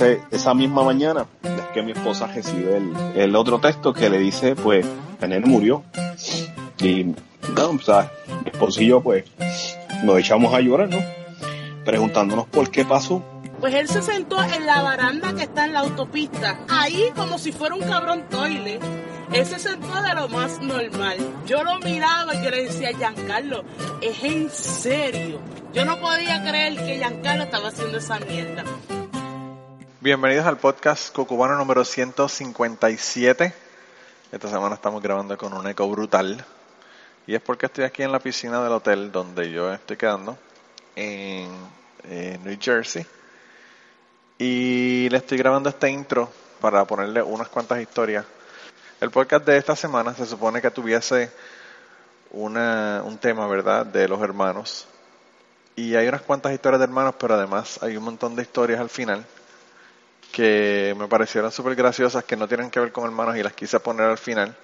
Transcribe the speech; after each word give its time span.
esa 0.00 0.54
misma 0.54 0.82
mañana 0.82 1.26
es 1.42 1.66
que 1.72 1.82
mi 1.82 1.92
esposa 1.92 2.26
recibe 2.26 2.76
el, 2.76 2.94
el 3.14 3.36
otro 3.36 3.58
texto 3.60 3.92
que 3.92 4.08
le 4.10 4.18
dice, 4.18 4.54
pues, 4.54 4.86
Daniel 5.20 5.46
murió. 5.46 5.82
Y, 6.78 7.04
no, 7.54 7.70
o 7.70 7.78
sea, 7.78 8.10
mi 8.44 8.50
esposo 8.50 8.82
y 8.82 8.88
yo, 8.88 9.00
pues, 9.00 9.24
nos 10.04 10.18
echamos 10.18 10.52
a 10.54 10.60
llorar, 10.60 10.88
¿no? 10.88 10.98
Preguntándonos 11.84 12.46
por 12.46 12.70
qué 12.70 12.84
pasó. 12.84 13.22
Pues 13.60 13.74
él 13.74 13.88
se 13.88 14.02
sentó 14.02 14.42
en 14.42 14.66
la 14.66 14.82
baranda 14.82 15.34
que 15.34 15.44
está 15.44 15.64
en 15.64 15.72
la 15.72 15.80
autopista, 15.80 16.58
ahí 16.68 17.10
como 17.16 17.38
si 17.38 17.52
fuera 17.52 17.74
un 17.74 17.82
cabrón 17.82 18.24
toile. 18.28 18.78
Él 19.32 19.46
se 19.46 19.58
sentó 19.58 20.02
de 20.02 20.14
lo 20.14 20.28
más 20.28 20.60
normal. 20.60 21.16
Yo 21.46 21.64
lo 21.64 21.78
miraba 21.78 22.34
y 22.34 22.44
yo 22.44 22.50
le 22.50 22.64
decía, 22.64 22.90
Giancarlo, 22.92 23.64
es 24.00 24.22
en 24.22 24.50
serio. 24.50 25.40
Yo 25.72 25.84
no 25.84 25.98
podía 25.98 26.42
creer 26.42 26.76
que 26.76 26.96
Giancarlo 26.96 27.44
estaba 27.44 27.68
haciendo 27.68 27.98
esa 27.98 28.18
mierda. 28.20 28.64
Bienvenidos 30.06 30.46
al 30.46 30.56
podcast 30.56 31.12
Cucubano 31.12 31.56
número 31.56 31.84
157. 31.84 33.52
Esta 34.30 34.48
semana 34.48 34.76
estamos 34.76 35.02
grabando 35.02 35.36
con 35.36 35.52
un 35.52 35.66
eco 35.66 35.88
brutal. 35.88 36.44
Y 37.26 37.34
es 37.34 37.42
porque 37.42 37.66
estoy 37.66 37.82
aquí 37.82 38.04
en 38.04 38.12
la 38.12 38.20
piscina 38.20 38.62
del 38.62 38.72
hotel 38.72 39.10
donde 39.10 39.50
yo 39.50 39.74
estoy 39.74 39.96
quedando, 39.96 40.38
en, 40.94 41.50
en 42.08 42.44
New 42.44 42.56
Jersey. 42.60 43.04
Y 44.38 45.08
le 45.10 45.16
estoy 45.16 45.38
grabando 45.38 45.70
este 45.70 45.90
intro 45.90 46.30
para 46.60 46.84
ponerle 46.84 47.20
unas 47.20 47.48
cuantas 47.48 47.80
historias. 47.80 48.24
El 49.00 49.10
podcast 49.10 49.44
de 49.44 49.56
esta 49.56 49.74
semana 49.74 50.14
se 50.14 50.24
supone 50.24 50.62
que 50.62 50.70
tuviese 50.70 51.32
una, 52.30 53.02
un 53.04 53.18
tema, 53.18 53.48
¿verdad?, 53.48 53.84
de 53.84 54.06
los 54.06 54.22
hermanos. 54.22 54.86
Y 55.74 55.96
hay 55.96 56.06
unas 56.06 56.22
cuantas 56.22 56.52
historias 56.52 56.78
de 56.78 56.84
hermanos, 56.84 57.16
pero 57.18 57.34
además 57.34 57.82
hay 57.82 57.96
un 57.96 58.04
montón 58.04 58.36
de 58.36 58.42
historias 58.42 58.78
al 58.78 58.88
final 58.88 59.26
que 60.36 60.94
me 60.98 61.08
parecieron 61.08 61.50
súper 61.50 61.74
graciosas, 61.74 62.22
que 62.24 62.36
no 62.36 62.46
tienen 62.46 62.70
que 62.70 62.78
ver 62.78 62.92
con 62.92 63.04
hermanos 63.04 63.38
y 63.38 63.42
las 63.42 63.54
quise 63.54 63.80
poner 63.80 64.04
al 64.04 64.18
final 64.18 64.54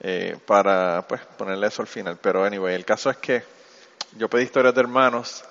eh, 0.00 0.36
para 0.44 1.06
pues 1.06 1.20
ponerle 1.38 1.68
eso 1.68 1.82
al 1.82 1.86
final. 1.86 2.18
Pero 2.20 2.42
anyway, 2.42 2.74
el 2.74 2.84
caso 2.84 3.08
es 3.08 3.16
que 3.18 3.44
yo 4.16 4.28
pedí 4.28 4.42
historias 4.42 4.74
de 4.74 4.80
hermanos. 4.80 5.44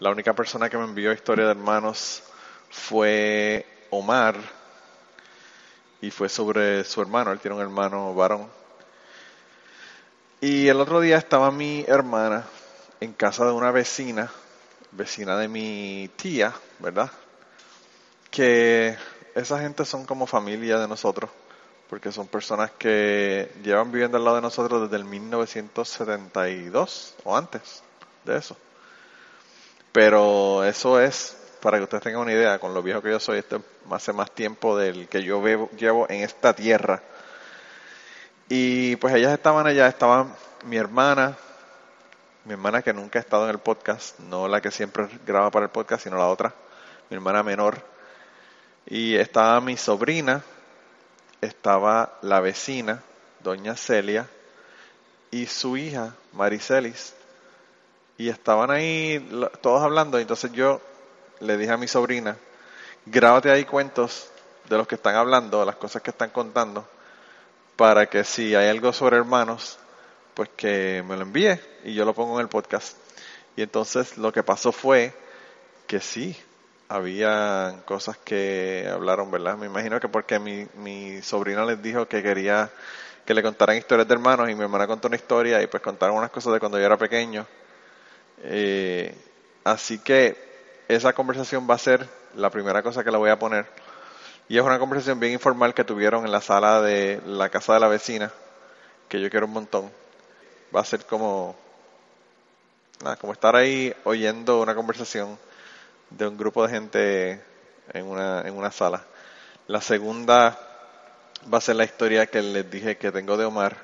La 0.00 0.10
única 0.10 0.32
persona 0.32 0.68
que 0.68 0.76
me 0.76 0.82
envió 0.82 1.12
historia 1.12 1.44
de 1.44 1.52
hermanos 1.52 2.24
fue 2.68 3.64
Omar 3.90 4.34
y 6.00 6.10
fue 6.10 6.28
sobre 6.28 6.82
su 6.82 7.00
hermano. 7.00 7.30
Él 7.30 7.38
tiene 7.38 7.54
un 7.54 7.62
hermano 7.62 8.12
varón. 8.12 8.50
Y 10.40 10.66
el 10.66 10.80
otro 10.80 11.00
día 11.00 11.16
estaba 11.16 11.52
mi 11.52 11.84
hermana 11.86 12.42
en 12.98 13.12
casa 13.12 13.44
de 13.44 13.52
una 13.52 13.70
vecina, 13.70 14.32
vecina 14.90 15.36
de 15.36 15.46
mi 15.46 16.10
tía, 16.16 16.52
¿verdad? 16.80 17.12
Que 18.34 18.96
esa 19.36 19.60
gente 19.60 19.84
son 19.84 20.06
como 20.06 20.26
familia 20.26 20.76
de 20.78 20.88
nosotros 20.88 21.30
porque 21.88 22.10
son 22.10 22.26
personas 22.26 22.72
que 22.72 23.52
llevan 23.62 23.92
viviendo 23.92 24.16
al 24.16 24.24
lado 24.24 24.34
de 24.36 24.42
nosotros 24.42 24.82
desde 24.82 24.96
el 24.96 25.04
1972 25.04 27.14
o 27.22 27.36
antes 27.36 27.84
de 28.24 28.36
eso. 28.36 28.56
Pero 29.92 30.64
eso 30.64 30.98
es, 30.98 31.36
para 31.60 31.78
que 31.78 31.84
ustedes 31.84 32.02
tengan 32.02 32.22
una 32.22 32.32
idea, 32.32 32.58
con 32.58 32.74
lo 32.74 32.82
viejo 32.82 33.00
que 33.00 33.10
yo 33.10 33.20
soy, 33.20 33.38
esto 33.38 33.62
hace 33.92 34.12
más 34.12 34.32
tiempo 34.32 34.76
del 34.76 35.08
que 35.08 35.22
yo 35.22 35.40
llevo 35.76 36.10
en 36.10 36.22
esta 36.22 36.52
tierra. 36.52 37.00
Y 38.48 38.96
pues 38.96 39.14
ellas 39.14 39.32
estaban 39.32 39.68
allá, 39.68 39.86
estaba 39.86 40.26
mi 40.64 40.76
hermana, 40.76 41.36
mi 42.44 42.54
hermana 42.54 42.82
que 42.82 42.92
nunca 42.92 43.20
ha 43.20 43.22
estado 43.22 43.44
en 43.44 43.50
el 43.50 43.60
podcast, 43.60 44.18
no 44.18 44.48
la 44.48 44.60
que 44.60 44.72
siempre 44.72 45.06
graba 45.24 45.52
para 45.52 45.66
el 45.66 45.70
podcast, 45.70 46.02
sino 46.02 46.18
la 46.18 46.26
otra, 46.26 46.52
mi 47.08 47.14
hermana 47.14 47.44
menor. 47.44 47.93
Y 48.86 49.16
estaba 49.16 49.60
mi 49.60 49.76
sobrina, 49.76 50.42
estaba 51.40 52.18
la 52.22 52.40
vecina, 52.40 53.02
doña 53.40 53.76
Celia, 53.76 54.28
y 55.30 55.46
su 55.46 55.76
hija, 55.76 56.14
Maricelis. 56.32 57.14
Y 58.18 58.28
estaban 58.28 58.70
ahí 58.70 59.26
todos 59.60 59.82
hablando, 59.82 60.18
entonces 60.18 60.52
yo 60.52 60.80
le 61.40 61.56
dije 61.56 61.72
a 61.72 61.76
mi 61.76 61.88
sobrina, 61.88 62.36
grábate 63.06 63.50
ahí 63.50 63.64
cuentos 63.64 64.28
de 64.68 64.76
los 64.76 64.86
que 64.86 64.94
están 64.94 65.16
hablando, 65.16 65.64
las 65.64 65.76
cosas 65.76 66.02
que 66.02 66.10
están 66.10 66.30
contando, 66.30 66.86
para 67.76 68.06
que 68.06 68.22
si 68.22 68.54
hay 68.54 68.68
algo 68.68 68.92
sobre 68.92 69.16
hermanos, 69.16 69.78
pues 70.34 70.50
que 70.56 71.02
me 71.06 71.16
lo 71.16 71.22
envíe 71.22 71.58
y 71.84 71.94
yo 71.94 72.04
lo 72.04 72.14
pongo 72.14 72.34
en 72.38 72.42
el 72.42 72.48
podcast. 72.48 72.96
Y 73.56 73.62
entonces 73.62 74.18
lo 74.18 74.32
que 74.32 74.42
pasó 74.42 74.72
fue 74.72 75.14
que 75.86 76.00
sí, 76.00 76.36
había 76.88 77.82
cosas 77.86 78.18
que 78.18 78.88
hablaron, 78.92 79.30
¿verdad? 79.30 79.56
Me 79.56 79.66
imagino 79.66 80.00
que 80.00 80.08
porque 80.08 80.38
mi, 80.38 80.66
mi 80.74 81.22
sobrina 81.22 81.64
les 81.64 81.82
dijo 81.82 82.06
que 82.06 82.22
quería 82.22 82.70
que 83.24 83.34
le 83.34 83.42
contaran 83.42 83.76
historias 83.76 84.06
de 84.06 84.14
hermanos 84.14 84.50
y 84.50 84.54
mi 84.54 84.62
hermana 84.62 84.86
contó 84.86 85.08
una 85.08 85.16
historia 85.16 85.62
y 85.62 85.66
pues 85.66 85.82
contaron 85.82 86.16
unas 86.16 86.30
cosas 86.30 86.52
de 86.52 86.60
cuando 86.60 86.78
yo 86.78 86.84
era 86.84 86.98
pequeño. 86.98 87.46
Eh, 88.42 89.14
así 89.64 89.98
que 89.98 90.36
esa 90.88 91.14
conversación 91.14 91.66
va 91.68 91.74
a 91.74 91.78
ser 91.78 92.06
la 92.34 92.50
primera 92.50 92.82
cosa 92.82 93.02
que 93.02 93.10
la 93.10 93.18
voy 93.18 93.30
a 93.30 93.38
poner. 93.38 93.66
Y 94.48 94.58
es 94.58 94.62
una 94.62 94.78
conversación 94.78 95.18
bien 95.18 95.32
informal 95.32 95.72
que 95.72 95.84
tuvieron 95.84 96.26
en 96.26 96.32
la 96.32 96.42
sala 96.42 96.82
de 96.82 97.22
la 97.24 97.48
casa 97.48 97.72
de 97.72 97.80
la 97.80 97.88
vecina, 97.88 98.30
que 99.08 99.20
yo 99.20 99.30
quiero 99.30 99.46
un 99.46 99.52
montón. 99.52 99.90
Va 100.74 100.80
a 100.80 100.84
ser 100.84 101.06
como, 101.06 101.56
como 103.20 103.32
estar 103.32 103.56
ahí 103.56 103.94
oyendo 104.04 104.60
una 104.60 104.74
conversación 104.74 105.38
de 106.16 106.26
un 106.28 106.36
grupo 106.36 106.66
de 106.66 106.72
gente 106.72 107.44
en 107.92 108.06
una, 108.06 108.42
en 108.42 108.54
una 108.54 108.70
sala. 108.70 109.04
La 109.66 109.80
segunda 109.80 110.58
va 111.52 111.58
a 111.58 111.60
ser 111.60 111.76
la 111.76 111.84
historia 111.84 112.26
que 112.26 112.42
les 112.42 112.70
dije 112.70 112.96
que 112.96 113.12
tengo 113.12 113.36
de 113.36 113.44
Omar, 113.44 113.76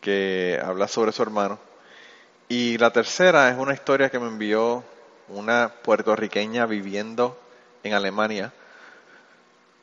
que 0.00 0.60
habla 0.64 0.88
sobre 0.88 1.12
su 1.12 1.22
hermano. 1.22 1.58
Y 2.48 2.78
la 2.78 2.90
tercera 2.90 3.48
es 3.50 3.58
una 3.58 3.74
historia 3.74 4.10
que 4.10 4.18
me 4.18 4.28
envió 4.28 4.84
una 5.28 5.72
puertorriqueña 5.82 6.66
viviendo 6.66 7.38
en 7.82 7.94
Alemania, 7.94 8.52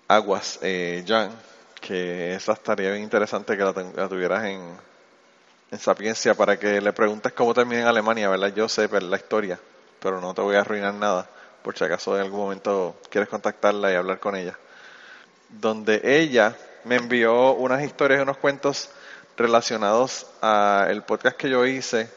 Aguas, 0.07 0.59
eh, 0.61 1.03
Jan, 1.05 1.31
que 1.81 2.33
esa 2.33 2.53
estaría 2.53 2.91
bien 2.91 3.03
interesante 3.03 3.57
que 3.57 3.63
la, 3.63 3.73
la 3.95 4.07
tuvieras 4.07 4.45
en, 4.45 4.61
en 5.71 5.79
Sapiencia 5.79 6.33
para 6.33 6.57
que 6.57 6.79
le 6.79 6.93
preguntes 6.93 7.33
cómo 7.33 7.53
termina 7.53 7.81
en 7.81 7.87
Alemania, 7.87 8.29
¿verdad? 8.29 8.53
Yo 8.53 8.69
sé 8.69 8.87
la 9.01 9.17
historia, 9.17 9.59
pero 9.99 10.21
no 10.21 10.33
te 10.33 10.41
voy 10.41 10.55
a 10.55 10.61
arruinar 10.61 10.93
nada, 10.93 11.29
por 11.61 11.77
si 11.77 11.83
acaso 11.83 12.15
en 12.15 12.23
algún 12.23 12.39
momento 12.39 12.95
quieres 13.09 13.29
contactarla 13.29 13.91
y 13.91 13.95
hablar 13.95 14.19
con 14.19 14.35
ella. 14.35 14.57
Donde 15.49 16.01
ella 16.03 16.55
me 16.83 16.95
envió 16.95 17.53
unas 17.53 17.83
historias 17.83 18.19
y 18.19 18.23
unos 18.23 18.37
cuentos 18.37 18.89
relacionados 19.37 20.25
al 20.41 21.03
podcast 21.05 21.37
que 21.37 21.49
yo 21.49 21.65
hice, 21.65 22.09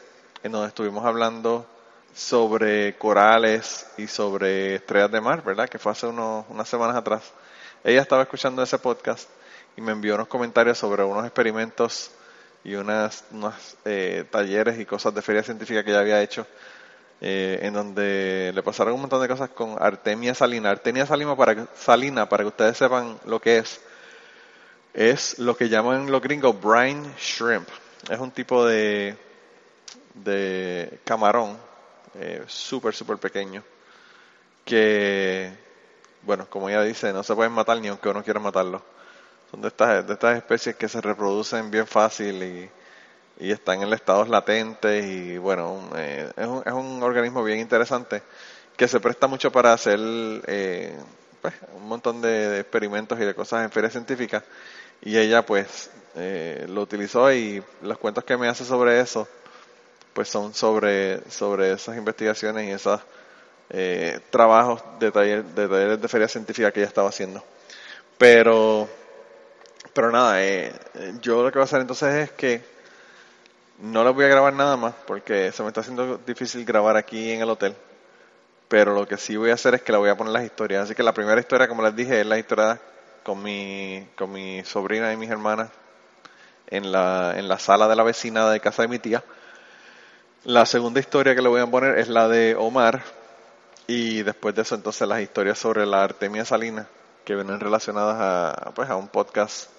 en 0.43 0.51
donde 0.51 0.69
estuvimos 0.69 1.05
hablando 1.05 1.67
sobre 2.13 2.97
corales 2.97 3.87
y 3.97 4.07
sobre 4.07 4.75
estrellas 4.75 5.11
de 5.11 5.21
mar, 5.21 5.43
¿verdad? 5.43 5.69
Que 5.69 5.79
fue 5.79 5.91
hace 5.91 6.07
unos, 6.07 6.45
unas 6.49 6.67
semanas 6.67 6.95
atrás. 6.95 7.31
Ella 7.83 8.01
estaba 8.01 8.23
escuchando 8.23 8.61
ese 8.61 8.77
podcast 8.79 9.29
y 9.75 9.81
me 9.81 9.91
envió 9.91 10.15
unos 10.15 10.27
comentarios 10.27 10.77
sobre 10.77 11.03
unos 11.03 11.25
experimentos 11.25 12.11
y 12.63 12.75
unas, 12.75 13.23
unos 13.31 13.77
eh, 13.85 14.25
talleres 14.29 14.79
y 14.79 14.85
cosas 14.85 15.13
de 15.13 15.21
feria 15.21 15.43
científica 15.43 15.83
que 15.83 15.91
ella 15.91 15.99
había 15.99 16.21
hecho 16.21 16.45
eh, 17.21 17.59
en 17.61 17.73
donde 17.75 18.51
le 18.53 18.63
pasaron 18.63 18.95
un 18.95 19.01
montón 19.01 19.21
de 19.21 19.27
cosas 19.27 19.49
con 19.51 19.75
Artemia 19.79 20.33
salina. 20.33 20.71
Artemia 20.71 21.05
salina 21.05 21.35
para, 21.35 21.55
que, 21.55 21.65
salina, 21.75 22.27
para 22.27 22.43
que 22.43 22.47
ustedes 22.47 22.77
sepan 22.77 23.19
lo 23.25 23.39
que 23.39 23.59
es, 23.59 23.79
es 24.93 25.37
lo 25.37 25.55
que 25.55 25.69
llaman 25.69 26.11
los 26.11 26.21
gringos 26.21 26.59
brine 26.59 27.13
shrimp. 27.19 27.69
Es 28.09 28.19
un 28.19 28.31
tipo 28.31 28.65
de, 28.65 29.15
de 30.15 30.99
camarón 31.05 31.57
eh, 32.15 32.43
súper, 32.47 32.95
súper 32.95 33.17
pequeño 33.17 33.63
que, 34.65 35.51
bueno, 36.23 36.47
como 36.49 36.69
ella 36.69 36.83
dice, 36.83 37.13
no 37.13 37.23
se 37.23 37.35
pueden 37.35 37.51
matar 37.51 37.79
ni 37.79 37.87
aunque 37.87 38.09
uno 38.09 38.23
quiera 38.23 38.39
matarlo. 38.39 38.81
Son 39.51 39.61
de 39.61 39.67
estas, 39.67 40.07
de 40.07 40.13
estas 40.13 40.37
especies 40.37 40.75
que 40.75 40.87
se 40.87 41.01
reproducen 41.01 41.69
bien 41.69 41.85
fácil 41.85 42.41
y 42.41 42.69
y 43.39 43.51
están 43.51 43.81
en 43.81 43.91
estados 43.93 44.29
latentes 44.29 45.05
y 45.05 45.37
bueno, 45.37 45.89
eh, 45.95 46.31
es, 46.35 46.47
un, 46.47 46.63
es, 46.65 46.73
un, 46.73 47.01
organismo 47.01 47.43
bien 47.43 47.59
interesante 47.59 48.21
que 48.77 48.87
se 48.87 48.99
presta 48.99 49.27
mucho 49.27 49.51
para 49.51 49.73
hacer 49.73 49.99
eh, 50.47 50.95
pues, 51.41 51.53
un 51.75 51.87
montón 51.87 52.21
de, 52.21 52.59
experimentos 52.59 53.19
y 53.19 53.23
de 53.23 53.33
cosas 53.35 53.63
en 53.63 53.71
ferias 53.71 53.93
científicas 53.93 54.43
y 55.01 55.17
ella 55.17 55.45
pues 55.45 55.89
eh, 56.15 56.65
lo 56.69 56.81
utilizó 56.81 57.31
y 57.31 57.63
los 57.81 57.97
cuentos 57.97 58.23
que 58.23 58.37
me 58.37 58.47
hace 58.47 58.65
sobre 58.65 58.99
eso 58.99 59.27
pues 60.13 60.29
son 60.29 60.53
sobre, 60.53 61.29
sobre 61.29 61.73
esas 61.73 61.97
investigaciones 61.97 62.67
y 62.67 62.71
esos 62.71 62.99
eh, 63.69 64.19
trabajos 64.29 64.83
de, 64.99 65.11
taller, 65.11 65.43
de 65.45 65.67
talleres 65.67 66.01
de 66.01 66.07
feria 66.07 66.27
científica 66.27 66.71
que 66.71 66.81
ella 66.81 66.89
estaba 66.89 67.09
haciendo. 67.09 67.43
Pero, 68.17 68.89
pero 69.93 70.11
nada, 70.11 70.37
yo 71.21 71.43
lo 71.43 71.51
que 71.51 71.57
voy 71.59 71.61
a 71.61 71.63
hacer 71.63 71.81
entonces 71.81 72.15
es 72.15 72.31
que 72.31 72.61
no 73.81 74.03
les 74.03 74.13
voy 74.13 74.25
a 74.25 74.29
grabar 74.29 74.53
nada 74.53 74.77
más 74.77 74.93
porque 75.07 75.51
se 75.51 75.63
me 75.63 75.69
está 75.69 75.81
haciendo 75.81 76.17
difícil 76.25 76.63
grabar 76.65 76.97
aquí 76.97 77.31
en 77.31 77.41
el 77.41 77.49
hotel. 77.49 77.75
pero 78.67 78.93
lo 78.93 79.07
que 79.07 79.17
sí 79.17 79.35
voy 79.35 79.51
a 79.51 79.55
hacer 79.55 79.75
es 79.75 79.81
que 79.81 79.91
le 79.91 79.97
voy 79.97 80.09
a 80.09 80.15
poner 80.15 80.31
las 80.31 80.45
historias. 80.45 80.83
Así 80.83 80.95
que 80.95 81.03
la 81.03 81.13
primera 81.13 81.39
historia, 81.39 81.67
como 81.67 81.83
les 81.83 81.95
dije, 81.95 82.21
es 82.21 82.25
la 82.25 82.37
historia 82.37 82.79
con 83.23 83.43
mi, 83.43 84.07
con 84.17 84.31
mi 84.31 84.63
sobrina 84.63 85.11
y 85.11 85.17
mis 85.17 85.29
hermanas 85.29 85.69
en 86.67 86.91
la, 86.91 87.33
en 87.37 87.47
la 87.49 87.59
sala 87.59 87.87
de 87.87 87.95
la 87.95 88.03
vecina 88.03 88.49
de 88.49 88.59
casa 88.61 88.83
de 88.83 88.87
mi 88.87 88.99
tía. 88.99 89.23
La 90.45 90.65
segunda 90.65 90.99
historia 90.99 91.35
que 91.35 91.41
le 91.41 91.49
voy 91.49 91.61
a 91.61 91.67
poner 91.67 91.99
es 91.99 92.07
la 92.07 92.27
de 92.27 92.55
Omar. 92.55 93.03
Y 93.87 94.23
después 94.23 94.55
de 94.55 94.61
eso, 94.61 94.75
entonces, 94.75 95.07
las 95.07 95.21
historias 95.21 95.59
sobre 95.59 95.85
la 95.85 96.03
Artemia 96.03 96.45
Salina, 96.45 96.87
que 97.25 97.35
vienen 97.35 97.59
relacionadas 97.59 98.15
a, 98.19 98.71
pues, 98.71 98.89
a 98.89 98.95
un 98.95 99.09
podcast 99.09 99.69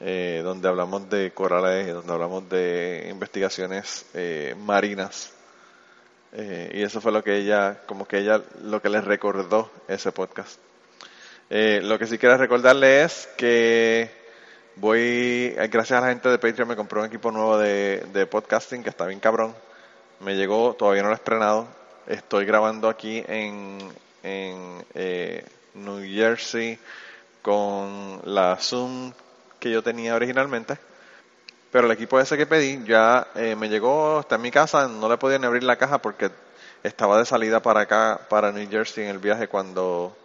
eh, 0.00 0.42
donde 0.44 0.68
hablamos 0.68 1.10
de 1.10 1.32
corales, 1.32 1.92
donde 1.92 2.12
hablamos 2.12 2.48
de 2.48 3.08
investigaciones 3.10 4.06
eh, 4.14 4.54
marinas. 4.56 5.32
Eh, 6.32 6.70
y 6.74 6.82
eso 6.82 7.00
fue 7.00 7.10
lo 7.10 7.24
que 7.24 7.36
ella, 7.36 7.82
como 7.86 8.06
que 8.06 8.18
ella, 8.18 8.40
lo 8.62 8.80
que 8.80 8.90
les 8.90 9.04
recordó 9.04 9.70
ese 9.88 10.12
podcast. 10.12 10.60
lo 11.50 11.98
que 11.98 12.06
sí 12.06 12.16
quiero 12.16 12.36
recordarle 12.36 13.02
es 13.02 13.28
que 13.36 14.08
voy, 14.76 15.50
gracias 15.70 15.98
a 15.98 16.02
la 16.02 16.08
gente 16.10 16.28
de 16.28 16.38
Patreon 16.38 16.68
me 16.68 16.76
compré 16.76 17.00
un 17.00 17.06
equipo 17.06 17.32
nuevo 17.32 17.58
de, 17.58 18.06
de 18.12 18.26
podcasting 18.26 18.84
que 18.84 18.90
está 18.90 19.04
bien 19.06 19.18
cabrón. 19.18 19.52
Me 20.20 20.36
llegó, 20.36 20.74
todavía 20.74 21.02
no 21.02 21.08
lo 21.08 21.14
he 21.14 21.16
estrenado. 21.16 21.66
Estoy 22.06 22.44
grabando 22.44 22.88
aquí 22.88 23.24
en, 23.26 23.78
en 24.22 24.84
New 25.74 26.02
Jersey 26.02 26.78
con 27.42 28.20
la 28.24 28.56
Zoom 28.60 29.12
que 29.58 29.70
yo 29.70 29.82
tenía 29.82 30.14
originalmente. 30.14 30.78
Pero 31.70 31.86
el 31.86 31.92
equipo 31.92 32.18
ese 32.18 32.36
que 32.36 32.46
pedí 32.46 32.82
ya 32.84 33.28
eh, 33.34 33.54
me 33.54 33.68
llegó, 33.68 34.20
está 34.20 34.36
en 34.36 34.42
mi 34.42 34.50
casa, 34.50 34.88
no 34.88 35.08
le 35.08 35.18
podía 35.18 35.38
ni 35.38 35.46
abrir 35.46 35.64
la 35.64 35.76
caja 35.76 35.98
porque 35.98 36.30
estaba 36.82 37.18
de 37.18 37.26
salida 37.26 37.60
para 37.60 37.80
acá, 37.80 38.20
para 38.28 38.52
New 38.52 38.68
Jersey 38.70 39.04
en 39.04 39.10
el 39.10 39.18
viaje 39.18 39.48
cuando, 39.48 40.16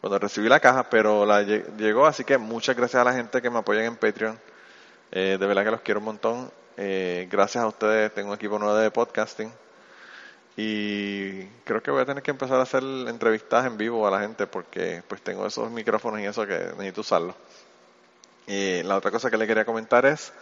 cuando 0.00 0.18
recibí 0.18 0.48
la 0.48 0.58
caja, 0.58 0.90
pero 0.90 1.24
la 1.24 1.42
llegó, 1.42 2.06
así 2.06 2.24
que 2.24 2.38
muchas 2.38 2.76
gracias 2.76 3.00
a 3.00 3.04
la 3.04 3.12
gente 3.12 3.40
que 3.40 3.50
me 3.50 3.58
apoyan 3.58 3.84
en 3.84 3.96
Patreon. 3.96 4.38
Eh, 5.12 5.36
de 5.38 5.46
verdad 5.46 5.64
que 5.64 5.70
los 5.70 5.80
quiero 5.82 6.00
un 6.00 6.06
montón. 6.06 6.50
Eh, 6.76 7.28
gracias 7.30 7.62
a 7.62 7.68
ustedes 7.68 8.12
tengo 8.12 8.30
un 8.30 8.34
equipo 8.34 8.58
nuevo 8.58 8.74
de 8.76 8.90
podcasting. 8.90 9.52
Y 10.56 11.44
creo 11.64 11.82
que 11.82 11.90
voy 11.90 12.02
a 12.02 12.06
tener 12.06 12.22
que 12.22 12.30
empezar 12.30 12.58
a 12.58 12.62
hacer 12.62 12.82
entrevistas 12.82 13.66
en 13.66 13.76
vivo 13.76 14.06
a 14.06 14.10
la 14.10 14.20
gente 14.20 14.46
porque 14.46 15.02
pues 15.06 15.20
tengo 15.20 15.46
esos 15.46 15.70
micrófonos 15.70 16.20
y 16.20 16.24
eso 16.24 16.46
que 16.46 16.58
necesito 16.76 17.02
usarlo. 17.02 17.34
Y 18.46 18.82
la 18.84 18.96
otra 18.96 19.10
cosa 19.10 19.30
que 19.30 19.36
le 19.36 19.46
quería 19.46 19.64
comentar 19.64 20.06
es 20.06 20.32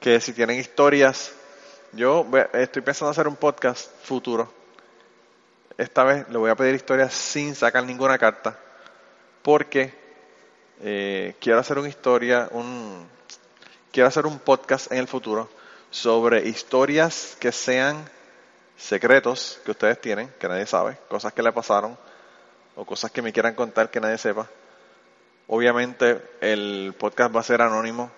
que 0.00 0.20
si 0.20 0.32
tienen 0.32 0.58
historias, 0.58 1.32
yo 1.92 2.26
estoy 2.52 2.82
pensando 2.82 3.10
hacer 3.10 3.26
un 3.26 3.36
podcast 3.36 3.90
futuro. 4.02 4.52
Esta 5.76 6.04
vez 6.04 6.28
le 6.28 6.38
voy 6.38 6.50
a 6.50 6.54
pedir 6.54 6.76
historias 6.76 7.12
sin 7.12 7.56
sacar 7.56 7.82
ninguna 7.84 8.18
carta, 8.18 8.56
porque 9.42 9.92
eh, 10.80 11.34
quiero 11.40 11.58
hacer 11.58 11.78
una 11.78 11.88
historia, 11.88 12.48
un, 12.52 13.08
quiero 13.90 14.08
hacer 14.08 14.26
un 14.26 14.38
podcast 14.38 14.92
en 14.92 14.98
el 14.98 15.08
futuro 15.08 15.48
sobre 15.90 16.46
historias 16.46 17.36
que 17.40 17.50
sean 17.50 18.08
secretos 18.76 19.60
que 19.64 19.72
ustedes 19.72 20.00
tienen, 20.00 20.32
que 20.38 20.46
nadie 20.46 20.66
sabe, 20.66 20.98
cosas 21.08 21.32
que 21.32 21.42
le 21.42 21.50
pasaron 21.52 21.98
o 22.76 22.84
cosas 22.84 23.10
que 23.10 23.22
me 23.22 23.32
quieran 23.32 23.54
contar 23.54 23.90
que 23.90 24.00
nadie 24.00 24.18
sepa 24.18 24.48
Obviamente 25.46 26.22
el 26.40 26.94
podcast 26.98 27.34
va 27.34 27.40
a 27.40 27.44
ser 27.44 27.60
anónimo. 27.60 28.10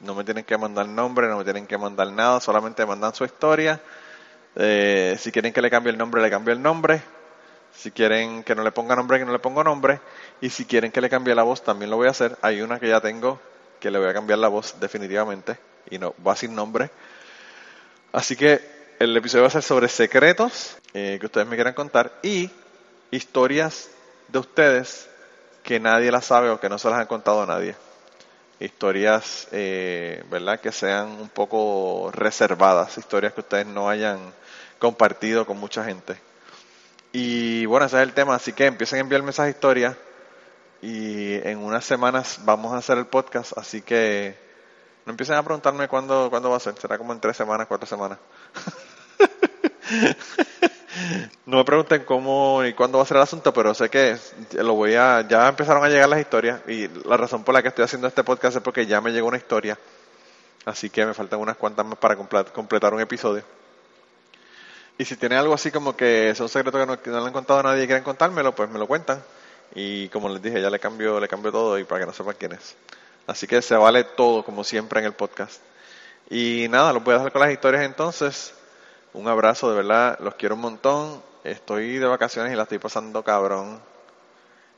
No 0.00 0.14
me 0.14 0.24
tienen 0.24 0.44
que 0.44 0.58
mandar 0.58 0.86
nombre, 0.86 1.28
no 1.28 1.38
me 1.38 1.44
tienen 1.44 1.66
que 1.66 1.78
mandar 1.78 2.10
nada, 2.12 2.40
solamente 2.40 2.84
mandan 2.84 3.14
su 3.14 3.24
historia. 3.24 3.80
Eh, 4.56 5.16
si 5.18 5.32
quieren 5.32 5.52
que 5.52 5.62
le 5.62 5.70
cambie 5.70 5.92
el 5.92 5.98
nombre, 5.98 6.20
le 6.20 6.30
cambio 6.30 6.52
el 6.52 6.60
nombre. 6.60 7.02
Si 7.74 7.90
quieren 7.90 8.44
que 8.44 8.54
no 8.54 8.62
le 8.62 8.70
ponga 8.70 8.94
nombre, 8.94 9.18
que 9.18 9.24
no 9.24 9.32
le 9.32 9.38
ponga 9.38 9.64
nombre. 9.64 10.00
Y 10.42 10.50
si 10.50 10.66
quieren 10.66 10.92
que 10.92 11.00
le 11.00 11.08
cambie 11.08 11.34
la 11.34 11.42
voz, 11.42 11.62
también 11.62 11.90
lo 11.90 11.96
voy 11.96 12.08
a 12.08 12.10
hacer. 12.10 12.36
Hay 12.42 12.60
una 12.60 12.78
que 12.78 12.88
ya 12.88 13.00
tengo 13.00 13.40
que 13.80 13.90
le 13.90 13.98
voy 13.98 14.08
a 14.08 14.12
cambiar 14.12 14.38
la 14.38 14.48
voz 14.48 14.76
definitivamente 14.78 15.58
y 15.90 15.98
no 15.98 16.14
va 16.24 16.36
sin 16.36 16.54
nombre. 16.54 16.90
Así 18.12 18.36
que 18.36 18.60
el 18.98 19.16
episodio 19.16 19.42
va 19.42 19.48
a 19.48 19.50
ser 19.50 19.62
sobre 19.62 19.88
secretos 19.88 20.76
eh, 20.94 21.16
que 21.18 21.26
ustedes 21.26 21.46
me 21.46 21.56
quieran 21.56 21.74
contar 21.74 22.12
y 22.22 22.50
historias 23.10 23.90
de 24.28 24.38
ustedes 24.38 25.08
que 25.62 25.80
nadie 25.80 26.10
las 26.10 26.26
sabe 26.26 26.50
o 26.50 26.60
que 26.60 26.68
no 26.68 26.78
se 26.78 26.90
las 26.90 26.98
han 26.98 27.06
contado 27.06 27.42
a 27.42 27.46
nadie. 27.46 27.74
Historias, 28.60 29.48
eh, 29.52 30.22
¿verdad? 30.30 30.60
Que 30.60 30.72
sean 30.72 31.08
un 31.08 31.28
poco 31.28 32.10
reservadas, 32.12 32.98
historias 32.98 33.32
que 33.32 33.40
ustedes 33.40 33.66
no 33.66 33.88
hayan 33.88 34.18
compartido 34.78 35.46
con 35.46 35.58
mucha 35.58 35.84
gente. 35.84 36.16
Y 37.12 37.66
bueno, 37.66 37.86
ese 37.86 37.96
es 37.96 38.02
el 38.02 38.14
tema, 38.14 38.34
así 38.34 38.52
que 38.52 38.66
empiecen 38.66 38.98
a 38.98 39.00
enviarme 39.00 39.30
esas 39.30 39.48
historias 39.48 39.96
y 40.80 41.34
en 41.46 41.58
unas 41.58 41.84
semanas 41.84 42.40
vamos 42.42 42.72
a 42.72 42.78
hacer 42.78 42.98
el 42.98 43.06
podcast, 43.06 43.56
así 43.56 43.82
que 43.82 44.36
no 45.06 45.10
empiecen 45.10 45.36
a 45.36 45.42
preguntarme 45.42 45.88
cuándo, 45.88 46.28
cuándo 46.30 46.50
va 46.50 46.56
a 46.56 46.60
ser, 46.60 46.74
será 46.78 46.98
como 46.98 47.12
en 47.12 47.20
tres 47.20 47.36
semanas, 47.36 47.66
cuatro 47.68 47.86
semanas. 47.86 48.18
No 51.46 51.58
me 51.58 51.64
pregunten 51.64 52.04
cómo 52.04 52.64
y 52.64 52.72
cuándo 52.74 52.98
va 52.98 53.04
a 53.04 53.06
ser 53.06 53.16
el 53.16 53.22
asunto, 53.22 53.52
pero 53.52 53.74
sé 53.74 53.88
que 53.88 54.16
lo 54.54 54.74
voy 54.74 54.94
a. 54.94 55.26
Ya 55.28 55.48
empezaron 55.48 55.84
a 55.84 55.88
llegar 55.88 56.08
las 56.08 56.20
historias 56.20 56.60
y 56.68 56.88
la 57.06 57.16
razón 57.16 57.44
por 57.44 57.54
la 57.54 57.62
que 57.62 57.68
estoy 57.68 57.84
haciendo 57.84 58.08
este 58.08 58.24
podcast 58.24 58.56
es 58.56 58.62
porque 58.62 58.86
ya 58.86 59.00
me 59.00 59.10
llegó 59.10 59.28
una 59.28 59.36
historia. 59.36 59.78
Así 60.64 60.90
que 60.90 61.04
me 61.04 61.14
faltan 61.14 61.40
unas 61.40 61.56
cuantas 61.56 61.84
más 61.84 61.98
para 61.98 62.16
completar 62.16 62.94
un 62.94 63.00
episodio. 63.00 63.42
Y 64.98 65.04
si 65.04 65.16
tiene 65.16 65.36
algo 65.36 65.54
así 65.54 65.70
como 65.70 65.96
que 65.96 66.30
es 66.30 66.40
un 66.40 66.48
secreto 66.48 66.78
que 66.78 67.10
no, 67.10 67.20
le 67.20 67.26
han 67.26 67.32
contado 67.32 67.60
a 67.60 67.62
nadie 67.62 67.84
y 67.84 67.86
quieren 67.86 68.04
contármelo, 68.04 68.54
pues 68.54 68.70
me 68.70 68.78
lo 68.78 68.86
cuentan. 68.86 69.22
Y 69.74 70.08
como 70.10 70.28
les 70.28 70.42
dije, 70.42 70.60
ya 70.60 70.70
le 70.70 70.78
cambio, 70.78 71.18
le 71.18 71.28
cambio 71.28 71.50
todo 71.50 71.78
y 71.78 71.84
para 71.84 72.00
que 72.00 72.06
no 72.06 72.12
sepan 72.12 72.36
quién 72.38 72.52
es. 72.52 72.76
Así 73.26 73.46
que 73.46 73.62
se 73.62 73.74
vale 73.74 74.04
todo, 74.04 74.44
como 74.44 74.62
siempre 74.64 75.00
en 75.00 75.06
el 75.06 75.12
podcast. 75.14 75.60
Y 76.30 76.66
nada, 76.68 76.92
lo 76.92 77.00
voy 77.00 77.14
a 77.14 77.18
dejar 77.18 77.32
con 77.32 77.40
las 77.40 77.50
historias 77.50 77.82
entonces. 77.82 78.54
Un 79.14 79.28
abrazo, 79.28 79.70
de 79.70 79.76
verdad, 79.76 80.18
los 80.20 80.34
quiero 80.36 80.54
un 80.54 80.62
montón. 80.62 81.22
Estoy 81.44 81.98
de 81.98 82.06
vacaciones 82.06 82.52
y 82.52 82.56
la 82.56 82.62
estoy 82.62 82.78
pasando 82.78 83.22
cabrón. 83.22 83.78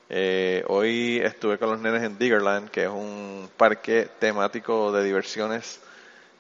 Eh, 0.08 0.64
hoy 0.68 1.20
estuve 1.22 1.58
con 1.58 1.70
los 1.70 1.80
nenes 1.80 2.02
en 2.02 2.18
Diggerland, 2.18 2.68
que 2.70 2.84
es 2.84 2.88
un 2.88 3.48
parque 3.56 4.08
temático 4.18 4.90
de 4.92 5.04
diversiones. 5.04 5.80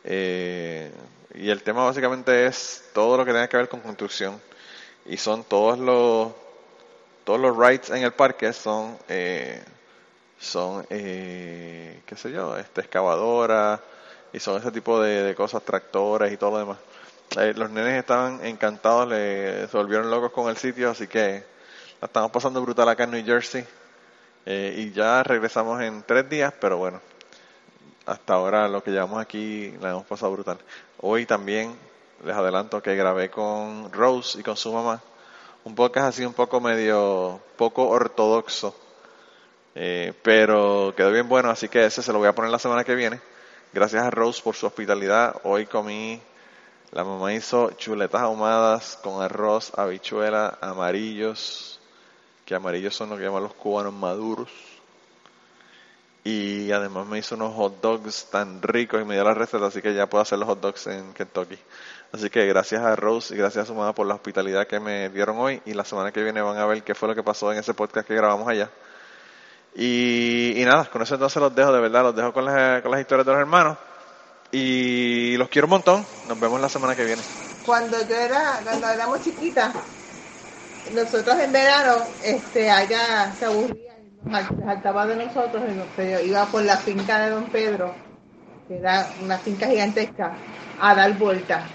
Eh, 0.04 0.90
y 1.34 1.50
el 1.50 1.62
tema 1.62 1.84
básicamente 1.84 2.46
es 2.46 2.84
todo 2.92 3.16
lo 3.16 3.24
que 3.24 3.32
tenga 3.32 3.48
que 3.48 3.56
ver 3.58 3.68
con 3.68 3.80
construcción. 3.80 4.40
Y 5.06 5.16
son 5.16 5.44
todos 5.44 5.78
los 5.78 6.32
todos 7.24 7.40
los 7.40 7.56
rides 7.56 7.90
en 7.90 8.02
el 8.04 8.12
parque 8.12 8.52
son 8.52 8.98
eh, 9.08 9.62
son 10.38 10.86
eh, 10.90 12.02
qué 12.06 12.16
sé 12.16 12.32
yo, 12.32 12.56
este 12.58 12.82
excavadora 12.82 13.80
y 14.32 14.40
son 14.40 14.60
ese 14.60 14.72
tipo 14.72 15.00
de, 15.00 15.22
de 15.22 15.34
cosas, 15.34 15.62
tractores 15.64 16.32
y 16.32 16.36
todo 16.36 16.52
lo 16.52 16.58
demás. 16.58 16.78
Eh, 17.36 17.52
los 17.56 17.70
nenes 17.70 17.98
estaban 17.98 18.44
encantados, 18.44 19.08
le, 19.08 19.66
se 19.68 19.76
volvieron 19.76 20.10
locos 20.10 20.30
con 20.32 20.48
el 20.48 20.56
sitio, 20.56 20.90
así 20.90 21.06
que 21.06 21.44
la 22.00 22.06
estamos 22.06 22.30
pasando 22.30 22.62
brutal 22.62 22.88
acá 22.88 23.04
en 23.04 23.12
New 23.12 23.24
Jersey. 23.24 23.64
Eh, 24.46 24.74
y 24.78 24.92
ya 24.92 25.22
regresamos 25.22 25.80
en 25.82 26.02
tres 26.02 26.28
días, 26.28 26.52
pero 26.60 26.76
bueno, 26.76 27.00
hasta 28.06 28.34
ahora 28.34 28.68
lo 28.68 28.82
que 28.82 28.90
llevamos 28.90 29.20
aquí 29.20 29.74
la 29.80 29.90
hemos 29.90 30.04
pasado 30.04 30.32
brutal. 30.32 30.58
Hoy 31.00 31.26
también 31.26 31.76
les 32.24 32.36
adelanto 32.36 32.82
que 32.82 32.94
grabé 32.94 33.30
con 33.30 33.92
Rose 33.92 34.38
y 34.38 34.42
con 34.42 34.56
su 34.56 34.72
mamá 34.72 35.02
un 35.64 35.74
podcast 35.74 36.08
así 36.08 36.24
un 36.24 36.34
poco 36.34 36.60
medio 36.60 37.40
poco 37.56 37.88
ortodoxo, 37.88 38.76
eh, 39.74 40.12
pero 40.22 40.92
quedó 40.94 41.10
bien 41.10 41.28
bueno, 41.28 41.50
así 41.50 41.68
que 41.68 41.86
ese 41.86 42.02
se 42.02 42.12
lo 42.12 42.18
voy 42.18 42.28
a 42.28 42.34
poner 42.34 42.50
la 42.50 42.58
semana 42.58 42.84
que 42.84 42.94
viene. 42.94 43.20
Gracias 43.72 44.04
a 44.04 44.10
Rose 44.10 44.42
por 44.42 44.54
su 44.54 44.66
hospitalidad. 44.66 45.40
Hoy 45.42 45.66
comí 45.66 46.20
la 46.94 47.02
mamá 47.02 47.34
hizo 47.34 47.72
chuletas 47.72 48.22
ahumadas 48.22 49.00
con 49.02 49.20
arroz, 49.20 49.72
habichuela, 49.76 50.58
amarillos, 50.60 51.80
que 52.46 52.54
amarillos 52.54 52.94
son 52.94 53.10
lo 53.10 53.16
que 53.16 53.24
llaman 53.24 53.42
los 53.42 53.54
cubanos 53.54 53.92
maduros. 53.92 54.48
Y 56.22 56.70
además 56.70 57.04
me 57.08 57.18
hizo 57.18 57.34
unos 57.34 57.52
hot 57.52 57.80
dogs 57.80 58.30
tan 58.30 58.62
ricos 58.62 59.02
y 59.02 59.04
me 59.04 59.14
dio 59.14 59.24
la 59.24 59.34
receta, 59.34 59.66
así 59.66 59.82
que 59.82 59.92
ya 59.92 60.08
puedo 60.08 60.22
hacer 60.22 60.38
los 60.38 60.46
hot 60.46 60.60
dogs 60.60 60.86
en 60.86 61.12
Kentucky. 61.14 61.58
Así 62.12 62.30
que 62.30 62.46
gracias 62.46 62.80
a 62.80 62.94
Rose 62.94 63.34
y 63.34 63.38
gracias 63.38 63.64
a 63.64 63.66
su 63.66 63.74
mamá 63.74 63.92
por 63.92 64.06
la 64.06 64.14
hospitalidad 64.14 64.68
que 64.68 64.78
me 64.78 65.08
dieron 65.08 65.36
hoy. 65.38 65.60
Y 65.66 65.74
la 65.74 65.84
semana 65.84 66.12
que 66.12 66.22
viene 66.22 66.42
van 66.42 66.58
a 66.58 66.64
ver 66.64 66.84
qué 66.84 66.94
fue 66.94 67.08
lo 67.08 67.16
que 67.16 67.24
pasó 67.24 67.52
en 67.52 67.58
ese 67.58 67.74
podcast 67.74 68.06
que 68.06 68.14
grabamos 68.14 68.46
allá. 68.46 68.70
Y, 69.74 70.62
nada, 70.64 70.84
con 70.84 71.02
eso 71.02 71.14
entonces 71.14 71.42
los 71.42 71.52
dejo, 71.52 71.72
de 71.72 71.80
verdad, 71.80 72.04
los 72.04 72.14
dejo 72.14 72.32
con 72.32 72.44
las, 72.44 72.82
con 72.82 72.92
las 72.92 73.00
historias 73.00 73.26
de 73.26 73.32
los 73.32 73.40
hermanos. 73.40 73.76
Y 74.56 75.36
los 75.36 75.48
quiero 75.48 75.66
un 75.66 75.72
montón. 75.72 76.06
Nos 76.28 76.38
vemos 76.38 76.60
la 76.60 76.68
semana 76.68 76.94
que 76.94 77.04
viene. 77.04 77.22
Cuando 77.66 78.06
yo 78.06 78.14
era, 78.14 78.60
cuando 78.62 78.88
éramos 78.88 79.20
chiquitas, 79.20 79.74
nosotros 80.92 81.40
en 81.40 81.52
verano, 81.52 82.16
este, 82.22 82.70
allá 82.70 83.34
se 83.38 83.46
aburrían, 83.46 83.96
se 84.48 84.62
saltaba 84.64 85.06
de 85.06 85.16
nosotros, 85.16 85.64
pero 85.96 86.20
iba 86.20 86.50
por 86.52 86.62
la 86.62 86.78
finca 86.78 87.18
de 87.20 87.30
Don 87.30 87.50
Pedro, 87.50 87.96
que 88.68 88.76
era 88.78 89.16
una 89.18 89.38
finca 89.40 89.66
gigantesca, 89.68 90.46
a 90.76 90.94
dar 90.94 91.18
vueltas. 91.18 91.72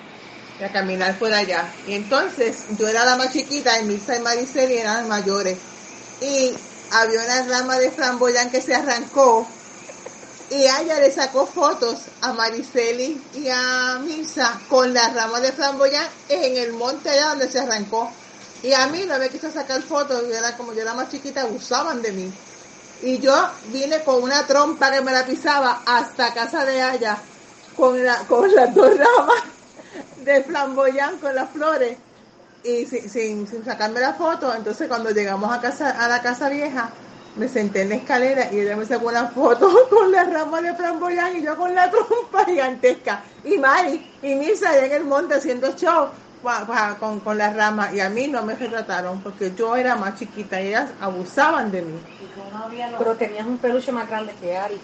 a 0.59 0.71
caminar 0.71 1.17
por 1.19 1.33
allá. 1.33 1.79
Y 1.83 1.93
entonces 1.93 2.65
yo 2.69 2.87
era 2.87 3.05
la 3.05 3.17
más 3.17 3.31
chiquita 3.33 3.79
y 3.81 3.85
Mirza 3.85 4.17
y 4.17 4.21
Mariceli 4.21 4.77
eran 4.77 5.07
mayores. 5.07 5.65
Y 6.19 6.67
había 6.89 7.23
una 7.23 7.47
rama 7.47 7.77
de 7.79 7.91
framboyán 7.91 8.51
que 8.51 8.61
se 8.61 8.75
arrancó 8.75 9.58
y 10.49 10.63
ella 10.63 10.99
le 10.99 11.11
sacó 11.11 11.45
fotos 11.45 11.99
a 12.21 12.33
Mariceli 12.33 13.21
y 13.35 13.47
a 13.49 13.99
Mirza 14.03 14.59
con 14.67 14.93
la 14.93 15.09
rama 15.09 15.39
de 15.39 15.51
framboyán 15.51 16.07
en 16.27 16.57
el 16.57 16.73
monte 16.73 17.09
allá 17.09 17.29
donde 17.29 17.51
se 17.51 17.59
arrancó. 17.59 18.09
Y 18.63 18.73
a 18.73 18.87
mí 18.87 19.05
no 19.07 19.17
me 19.19 19.29
quiso 19.29 19.51
sacar 19.51 19.81
fotos, 19.83 20.23
era 20.23 20.57
como 20.57 20.73
yo 20.73 20.81
era 20.81 20.93
más 20.93 21.09
chiquita, 21.09 21.41
abusaban 21.41 22.01
de 22.01 22.11
mí. 22.11 22.31
Y 23.01 23.19
yo 23.19 23.33
vine 23.71 24.03
con 24.03 24.23
una 24.23 24.45
trompa 24.45 24.91
que 24.91 25.01
me 25.01 25.11
la 25.11 25.25
pisaba 25.25 25.83
hasta 25.85 26.33
casa 26.33 26.65
de 26.65 26.79
la, 26.99 27.21
con 27.77 28.03
las 28.03 28.27
dos 28.27 28.97
ramas 28.97 29.43
de 30.17 30.43
flamboyán 30.43 31.17
con 31.19 31.33
las 31.33 31.49
flores 31.51 31.97
y 32.63 32.85
sin, 32.85 33.09
sin, 33.09 33.47
sin 33.47 33.63
sacarme 33.63 33.99
la 33.99 34.13
foto. 34.15 34.53
Entonces 34.53 34.87
cuando 34.87 35.11
llegamos 35.11 35.55
a 35.55 35.61
casa 35.61 35.91
a 35.91 36.07
la 36.09 36.21
casa 36.21 36.49
vieja, 36.49 36.91
me 37.35 37.47
senté 37.47 37.81
en 37.83 37.89
la 37.89 37.95
escalera 37.95 38.51
y 38.51 38.59
ella 38.59 38.75
me 38.75 38.85
sacó 38.85 39.07
una 39.07 39.27
foto 39.27 39.69
con 39.89 40.11
la 40.11 40.23
rama 40.23 40.61
de 40.61 40.75
flamboyán 40.75 41.37
y 41.37 41.43
yo 41.43 41.55
con 41.57 41.73
la 41.75 41.89
trompa 41.89 42.45
gigantesca. 42.45 43.23
Y 43.43 43.57
Mari 43.57 44.17
y 44.21 44.35
Misa 44.35 44.71
allá 44.71 44.85
en 44.85 44.91
el 44.93 45.05
monte 45.05 45.35
haciendo 45.35 45.71
show 45.75 46.11
pa- 46.41 46.65
pa- 46.67 46.97
con, 46.99 47.19
con 47.21 47.37
las 47.37 47.55
ramas 47.55 47.93
y 47.93 47.99
a 47.99 48.09
mí 48.09 48.27
no 48.27 48.43
me 48.45 48.55
retrataron 48.55 49.21
porque 49.21 49.53
yo 49.53 49.75
era 49.75 49.95
más 49.95 50.15
chiquita 50.19 50.61
y 50.61 50.67
ellas 50.69 50.93
abusaban 50.99 51.71
de 51.71 51.81
mí. 51.83 52.07
Pero 52.97 53.17
tenías 53.17 53.47
un 53.47 53.59
peluche 53.59 53.91
más 53.91 54.07
grande 54.07 54.35
que 54.35 54.55
Ari. 54.57 54.83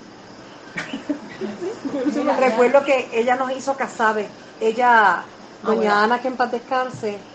Mira, 2.14 2.36
recuerdo 2.38 2.84
que 2.84 3.10
ella 3.14 3.36
nos 3.36 3.52
hizo 3.52 3.76
casabe. 3.78 4.36
Ella, 4.60 5.30
doña 5.62 6.04
Ana, 6.04 6.22
que 6.22 6.28
en 6.28 6.38
paz 6.38 6.52
descanse, 6.52 7.28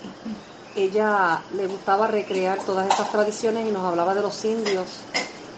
ella 0.76 1.42
le 1.56 1.66
gustaba 1.66 2.06
recrear 2.06 2.58
todas 2.64 2.92
esas 2.92 3.10
tradiciones 3.10 3.66
y 3.66 3.70
nos 3.70 3.84
hablaba 3.84 4.14
de 4.14 4.22
los 4.22 4.44
indios. 4.44 5.00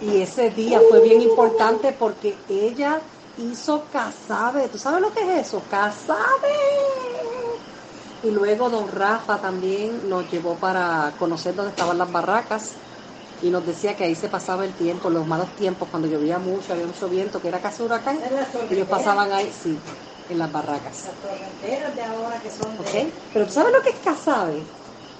Y 0.01 0.21
ese 0.21 0.51
día 0.51 0.81
fue 0.89 1.01
bien 1.01 1.21
importante 1.21 1.93
porque 1.93 2.37
ella 2.49 3.01
hizo 3.39 3.85
casabe. 3.93 4.69
¿Tú 4.69 4.79
sabes 4.79 5.01
lo 5.01 5.13
que 5.13 5.21
es 5.21 5.47
eso? 5.49 5.63
Casabe. 5.71 6.23
Y 8.25 8.31
luego 8.31 8.71
don 8.71 8.89
Rafa 8.89 9.39
también 9.39 10.09
nos 10.09 10.31
llevó 10.31 10.55
para 10.55 11.13
conocer 11.19 11.55
dónde 11.55 11.71
estaban 11.71 11.99
las 11.99 12.11
barracas 12.11 12.75
y 13.43 13.51
nos 13.51 13.67
decía 13.67 13.97
que 13.97 14.05
ahí 14.05 14.15
se 14.15 14.29
pasaba 14.29 14.65
el 14.65 14.73
tiempo, 14.73 15.11
los 15.11 15.27
malos 15.27 15.49
tiempos, 15.57 15.89
cuando 15.91 16.07
llovía 16.07 16.39
mucho, 16.39 16.73
había 16.73 16.87
mucho 16.87 17.09
viento, 17.09 17.41
que 17.41 17.49
era 17.49 17.61
casi 17.61 17.83
huracán, 17.83 18.21
ellos 18.71 18.89
pasaban 18.89 19.33
ahí, 19.33 19.53
sí, 19.53 19.77
en 20.29 20.39
las 20.39 20.53
barracas. 20.53 21.09
torrenteras 21.21 21.97
de 21.97 22.03
ahora 22.03 22.41
que 22.41 22.51
son. 22.51 23.13
Pero 23.33 23.47
¿tú 23.47 23.53
sabes 23.53 23.73
lo 23.73 23.83
que 23.83 23.91
es 23.91 23.99
casabe? 23.99 24.63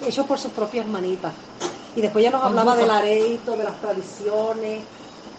Hecho 0.07 0.25
por 0.25 0.39
sus 0.39 0.51
propias 0.51 0.87
manitas. 0.87 1.33
Y 1.95 2.01
después 2.01 2.23
ya 2.23 2.31
nos 2.31 2.43
hablaba 2.43 2.75
del 2.75 2.89
areito, 2.89 3.55
de 3.55 3.63
las 3.63 3.79
tradiciones, 3.79 4.83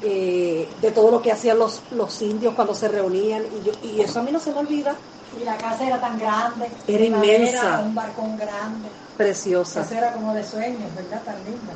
eh, 0.03 0.69
de 0.81 0.91
todo 0.93 1.11
lo 1.11 1.21
que 1.21 1.33
hacían 1.33 1.59
los, 1.59 1.81
los 1.91 2.23
indios 2.23 2.55
cuando 2.55 2.75
se 2.75 2.89
reunían. 2.89 3.43
Y, 3.43 3.67
yo, 3.67 3.73
y 3.83 4.01
eso 4.01 4.21
a 4.21 4.23
mí 4.23 4.31
no 4.31 4.39
se 4.39 4.53
me 4.53 4.59
olvida. 4.59 4.95
Y 5.41 5.45
la 5.45 5.57
casa 5.57 5.87
era 5.87 6.01
tan 6.01 6.19
grande. 6.19 6.69
Era 6.87 7.05
inmensa. 7.05 7.81
Un 7.81 7.95
balcón 7.95 8.37
grande. 8.37 8.89
Preciosa. 9.17 9.87
Era 9.91 10.13
como 10.13 10.33
de 10.33 10.45
sueños, 10.45 10.95
¿verdad? 10.95 11.23
Tan 11.25 11.37
linda. 11.45 11.73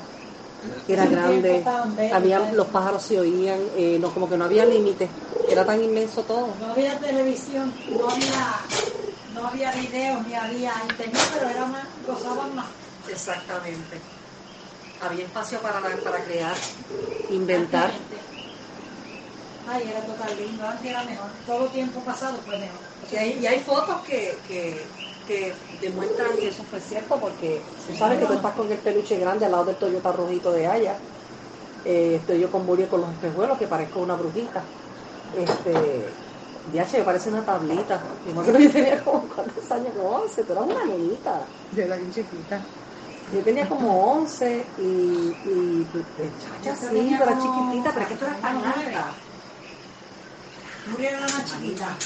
Era 0.88 1.06
grande, 1.06 1.64
había, 2.12 2.52
los 2.52 2.66
pájaros 2.68 3.02
se 3.02 3.20
oían, 3.20 3.60
eh, 3.76 3.98
no, 4.00 4.12
como 4.12 4.28
que 4.28 4.36
no 4.36 4.44
había 4.44 4.64
límite, 4.64 5.08
era 5.48 5.64
tan 5.64 5.82
inmenso 5.82 6.22
todo. 6.22 6.48
No 6.60 6.72
había 6.72 6.98
televisión, 6.98 7.72
no 7.90 8.08
había, 8.08 8.56
no 9.38 9.48
había 9.48 9.70
videos, 9.72 10.26
ni 10.26 10.34
había 10.34 10.72
internet, 10.90 11.30
pero 11.34 11.48
era 11.48 11.66
más, 11.66 11.86
gozaban 12.06 12.54
más. 12.54 12.66
Exactamente. 13.08 14.00
Había 15.00 15.24
espacio 15.24 15.60
para, 15.60 15.80
para 15.80 16.24
crear, 16.24 16.56
inventar. 17.30 17.90
Ay, 19.70 19.90
era 19.90 20.00
total 20.00 20.36
lindo, 20.36 20.66
antes 20.66 20.90
era 20.90 21.04
mejor. 21.04 21.30
Todo 21.46 21.66
tiempo 21.66 22.00
pasado 22.00 22.38
fue 22.44 22.58
mejor. 22.58 22.80
Y 23.12 23.16
hay, 23.16 23.38
y 23.40 23.46
hay 23.46 23.60
fotos 23.60 24.00
que, 24.02 24.36
que, 24.48 24.82
que 25.26 25.54
demuestran 25.80 26.36
que 26.36 26.48
eso 26.48 26.64
fue 26.64 26.80
cierto, 26.80 27.16
porque 27.16 27.60
tú 27.86 27.96
sabes 27.96 28.18
que 28.18 28.26
tú 28.26 28.32
estás 28.32 28.54
con 28.54 28.70
el 28.70 28.78
peluche 28.78 29.18
grande 29.18 29.46
al 29.46 29.52
lado 29.52 29.66
del 29.66 29.76
Toyota 29.76 30.10
rojito 30.12 30.52
de 30.52 30.66
Aya. 30.66 30.96
Eh, 31.84 32.16
estoy 32.20 32.40
yo 32.40 32.50
con 32.50 32.66
Muriel 32.66 32.88
con 32.88 33.02
los 33.02 33.10
espejuelos, 33.10 33.56
que 33.58 33.66
parezco 33.66 34.00
una 34.00 34.14
brujita. 34.14 34.62
Este, 35.36 36.08
ya 36.72 36.86
che, 36.86 37.02
parece 37.02 37.28
una 37.30 37.44
tablita. 37.44 38.02
Yo 38.24 38.34
me 38.34 38.40
acuerdo 38.40 38.58
que 38.58 38.64
yo 38.64 38.72
tenía 38.72 39.04
como, 39.04 39.28
¿cuántos 39.28 39.70
años? 39.70 39.94
Como 39.94 40.08
11, 40.10 40.44
tú 40.44 40.52
eras 40.52 40.64
una 40.66 40.84
nenita. 40.84 41.48
Yo 41.70 41.82
era 41.82 41.96
bien 41.96 42.10
chiquita. 42.10 42.66
Yo 43.32 43.44
tenía 43.44 43.68
como 43.68 44.12
11 44.12 44.72
y, 44.78 45.36
y 45.44 45.86
chacha, 46.38 46.60
Yo 46.62 46.74
sí, 46.76 46.86
tenía 46.94 47.18
pero 47.18 47.32
como- 47.36 47.42
chiquitita, 47.42 47.92
pero 47.92 48.02
es 48.04 48.08
que 48.08 48.16
tú 48.16 48.24
eras 48.24 48.40
tan 48.40 48.56
alta. 48.64 49.16
Muriel 50.86 51.14
era 51.14 51.20
más 51.28 51.44
chiquita. 51.52 51.98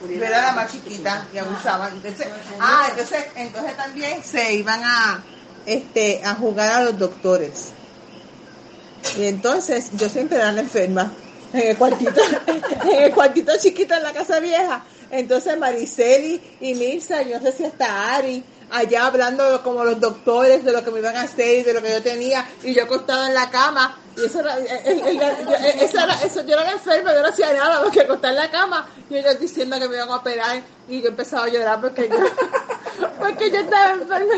Yo 0.00 0.24
era 0.24 0.42
la 0.42 0.52
más 0.52 0.72
chiquita 0.72 1.28
y 1.32 1.38
abusaban. 1.38 1.96
Entonces, 1.96 2.28
ah, 2.60 2.86
entonces, 2.90 3.26
entonces 3.34 3.76
también 3.76 4.22
se 4.22 4.54
iban 4.54 4.80
a, 4.82 5.26
este, 5.64 6.22
a 6.24 6.34
jugar 6.36 6.72
a 6.72 6.84
los 6.84 6.98
doctores. 6.98 7.74
Y 9.16 9.24
entonces 9.26 9.90
yo 9.92 10.08
siempre 10.08 10.38
era 10.38 10.52
la 10.52 10.60
enferma 10.60 11.16
en 11.52 11.68
el 11.68 11.76
cuartito, 11.76 12.20
en 12.92 13.02
el 13.02 13.12
cuartito 13.14 13.52
chiquito 13.58 13.94
en 13.94 14.02
la 14.02 14.12
casa 14.12 14.40
vieja. 14.40 14.84
Entonces 15.10 15.58
Mariceli 15.58 16.40
y 16.60 16.74
Mirza, 16.74 17.22
yo 17.22 17.38
no 17.40 17.46
sé 17.46 17.52
si 17.52 17.64
hasta 17.64 18.14
Ari, 18.16 18.44
allá 18.70 19.06
hablando 19.06 19.60
como 19.64 19.84
los 19.84 19.98
doctores 19.98 20.64
de 20.64 20.70
lo 20.72 20.84
que 20.84 20.90
me 20.92 21.00
iban 21.00 21.16
a 21.16 21.22
hacer 21.22 21.58
y 21.58 21.62
de 21.64 21.72
lo 21.74 21.82
que 21.82 21.90
yo 21.90 22.02
tenía, 22.02 22.46
y 22.62 22.72
yo 22.74 22.84
acostada 22.84 23.26
en 23.26 23.34
la 23.34 23.50
cama, 23.50 23.98
y 24.16 24.24
eso 24.26 24.38
era, 24.38 24.56
eh, 24.60 24.82
eh, 24.84 25.16
yo, 25.16 25.54
eh, 25.56 25.76
eso 25.80 25.98
era- 25.98 26.14
eso- 26.22 26.42
yo 26.46 26.52
era 26.54 26.62
la 26.64 26.70
enferma, 26.72 27.12
yo 27.12 27.22
no 27.22 27.28
hacía 27.28 27.52
nada 27.52 27.80
más 27.82 27.90
que 27.90 28.02
acostar 28.02 28.30
en 28.30 28.36
la 28.36 28.50
cama, 28.52 28.88
y 29.08 29.16
ellos 29.16 29.40
diciendo 29.40 29.76
que 29.80 29.88
me 29.88 29.96
iban 29.96 30.08
a 30.10 30.16
operar, 30.16 30.62
y 30.88 31.02
yo 31.02 31.08
empezaba 31.08 31.46
a 31.46 31.48
llorar 31.48 31.80
porque 31.80 32.08
yo, 32.08 32.16
porque 33.18 33.50
yo 33.50 33.58
estaba 33.58 33.94
enferma, 33.94 34.34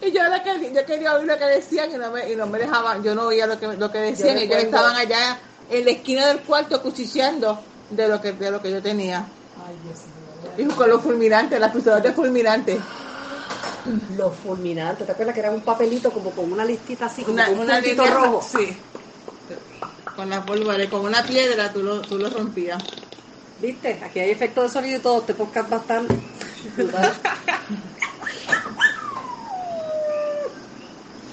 y 0.00 0.12
yo, 0.12 0.22
lo 0.22 0.42
que, 0.44 0.72
yo 0.72 0.86
quería 0.86 1.14
oír 1.16 1.26
lo 1.26 1.36
que 1.38 1.44
decían, 1.46 1.90
y 1.90 1.94
no 1.98 2.12
me, 2.12 2.30
y 2.30 2.36
no 2.36 2.46
me 2.46 2.60
dejaban, 2.60 3.02
yo 3.02 3.16
no 3.16 3.22
oía 3.24 3.46
lo 3.48 3.58
que, 3.58 3.66
lo 3.66 3.90
que 3.90 3.98
decían, 3.98 4.38
y 4.38 4.42
ellos 4.42 4.58
estaban 4.66 4.94
allá 4.94 5.38
en 5.70 5.84
la 5.84 5.90
esquina 5.90 6.26
del 6.28 6.40
cuarto 6.40 6.80
cuchicheando 6.82 7.60
de 7.90 8.08
lo 8.08 8.20
que, 8.20 8.32
de 8.32 8.50
lo 8.50 8.60
que 8.60 8.70
yo 8.70 8.82
tenía. 8.82 9.26
Ay, 9.66 9.76
Dios 9.84 10.00
mío. 10.56 10.70
Y 10.70 10.74
con 10.74 10.88
los 10.88 11.02
fulminantes, 11.02 11.58
las 11.58 11.72
pistolas 11.72 12.02
de 12.02 12.12
fulminantes. 12.12 12.78
Los 14.16 14.34
fulminantes, 14.36 15.06
¿te 15.06 15.12
acuerdas 15.12 15.34
que 15.34 15.40
era 15.40 15.50
un 15.50 15.60
papelito 15.60 16.10
como 16.10 16.30
con 16.30 16.50
una 16.52 16.64
listita 16.64 17.06
así, 17.06 17.22
como 17.22 17.34
Una, 17.34 17.46
con 17.46 17.54
un 17.54 17.60
una 17.64 17.80
línea 17.80 18.10
rojo? 18.10 18.42
Sí. 18.42 18.76
Con 20.16 20.30
la 20.30 20.44
pólvora, 20.44 20.88
con 20.88 21.00
una 21.02 21.22
piedra 21.24 21.72
tú 21.72 21.82
lo, 21.82 22.00
tú 22.00 22.18
lo 22.18 22.30
rompías. 22.30 22.82
¿Viste? 23.60 24.00
Aquí 24.02 24.20
hay 24.20 24.30
efecto 24.30 24.62
de 24.62 24.68
sonido 24.68 24.98
y 24.98 25.00
todo, 25.00 25.20
este 25.20 25.34
podcast 25.34 25.68
brutal. 25.68 26.06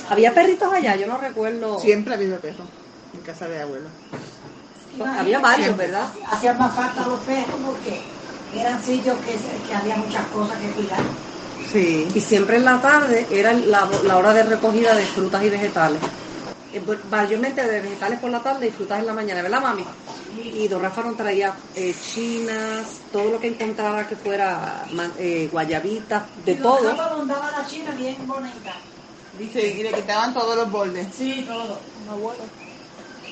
Había 0.09 0.33
perritos 0.33 0.73
allá, 0.73 0.95
yo 0.97 1.07
no 1.07 1.17
recuerdo. 1.17 1.79
Siempre 1.79 2.13
ha 2.13 2.17
habido 2.17 2.37
perro 2.39 2.80
en 3.13 3.21
casa 3.21 3.47
de 3.47 3.61
abuelo. 3.61 3.89
Había 5.17 5.39
varios, 5.39 5.65
Siempre. 5.65 5.87
¿verdad? 5.87 6.07
Hacían 6.29 6.57
más 6.57 6.75
falta 6.75 7.07
los 7.07 7.19
perros 7.21 7.59
porque 7.65 8.01
eran 8.55 8.83
sitios 8.83 9.17
que, 9.19 9.33
se- 9.37 9.67
que 9.67 9.73
había 9.73 9.95
muchas 9.97 10.25
cosas 10.27 10.57
que 10.59 10.67
cuidar. 10.71 10.99
Sí. 11.71 12.07
Y 12.13 12.19
siempre 12.19 12.57
en 12.57 12.65
la 12.65 12.81
tarde 12.81 13.25
era 13.31 13.53
la, 13.53 13.89
la 14.03 14.17
hora 14.17 14.33
de 14.33 14.43
recogida 14.43 14.93
de 14.95 15.03
frutas 15.05 15.43
y 15.43 15.49
vegetales. 15.49 16.01
Eh, 16.73 16.81
Mayormente 17.09 17.63
de 17.65 17.81
vegetales 17.81 18.19
por 18.19 18.29
la 18.29 18.39
tarde 18.39 18.67
y 18.67 18.71
frutas 18.71 18.99
en 18.99 19.05
la 19.05 19.13
mañana, 19.13 19.41
¿verdad, 19.41 19.61
mami? 19.61 19.85
Y 20.35 20.67
don 20.67 20.81
Rafa 20.81 21.03
nos 21.03 21.17
traía 21.17 21.53
eh, 21.75 21.93
chinas, 22.13 22.85
todo 23.11 23.31
lo 23.31 23.39
que 23.39 23.47
encontrara 23.47 24.07
que 24.07 24.15
fuera 24.15 24.85
eh, 25.17 25.47
guayabitas, 25.51 26.23
de 26.45 26.53
Y 26.53 26.55
todo. 26.55 26.89
sábados 26.89 27.21
andaba 27.21 27.51
la 27.57 27.65
china 27.67 27.91
bien 27.91 28.27
bonita. 28.27 28.73
Dice, 29.37 29.65
y 29.65 29.83
le 29.83 29.93
quitaban 29.93 30.33
todos 30.33 30.55
los 30.57 30.69
bordes. 30.71 31.07
Sí, 31.15 31.45
todo. 31.47 31.79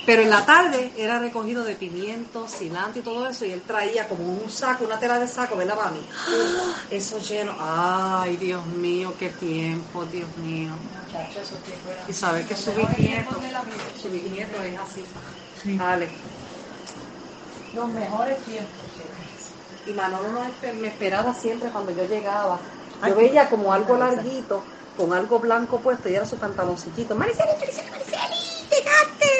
Pero 0.05 0.21
en 0.23 0.29
la 0.29 0.45
tarde 0.45 0.91
era 0.97 1.19
recogido 1.19 1.63
de 1.63 1.75
pimientos, 1.75 2.55
cilantro 2.57 3.01
y 3.01 3.03
todo 3.03 3.27
eso, 3.27 3.45
y 3.45 3.51
él 3.51 3.61
traía 3.61 4.07
como 4.07 4.23
un 4.23 4.49
saco, 4.49 4.85
una 4.85 4.99
tela 4.99 5.19
de 5.19 5.27
saco, 5.27 5.55
¿verdad, 5.55 5.75
mami? 5.75 5.99
Eso 6.89 7.19
lleno. 7.19 7.55
Ay, 7.59 8.37
Dios 8.37 8.65
mío, 8.65 9.13
qué 9.19 9.29
tiempo, 9.29 10.05
Dios 10.05 10.35
mío. 10.37 10.71
Muchachos, 11.05 11.51
Y 12.07 12.13
saber 12.13 12.45
que 12.45 12.55
su 12.55 12.71
bisnieto, 12.73 13.39
su 14.01 14.09
bisnieto 14.09 14.61
es 14.63 14.79
así. 14.79 15.05
Sí. 15.61 15.77
Dale. 15.77 16.09
Los 17.73 17.87
mejores 17.89 18.43
tiempos. 18.45 18.73
Y 19.85 19.93
Manolo 19.93 20.29
no 20.29 20.41
me 20.73 20.87
esperaba 20.87 21.33
siempre 21.33 21.69
cuando 21.69 21.91
yo 21.91 22.05
llegaba. 22.05 22.59
Yo 23.07 23.15
veía 23.15 23.49
como 23.49 23.71
algo 23.71 23.97
larguito, 23.97 24.63
con 24.97 25.13
algo 25.13 25.39
blanco 25.39 25.79
puesto, 25.79 26.09
y 26.09 26.15
era 26.15 26.25
su 26.25 26.37
pantaloncito. 26.37 27.15
Mariceli, 27.15 27.51
Mariceli, 27.59 27.89
Mariceli, 27.89 28.67
llegaste. 28.69 29.38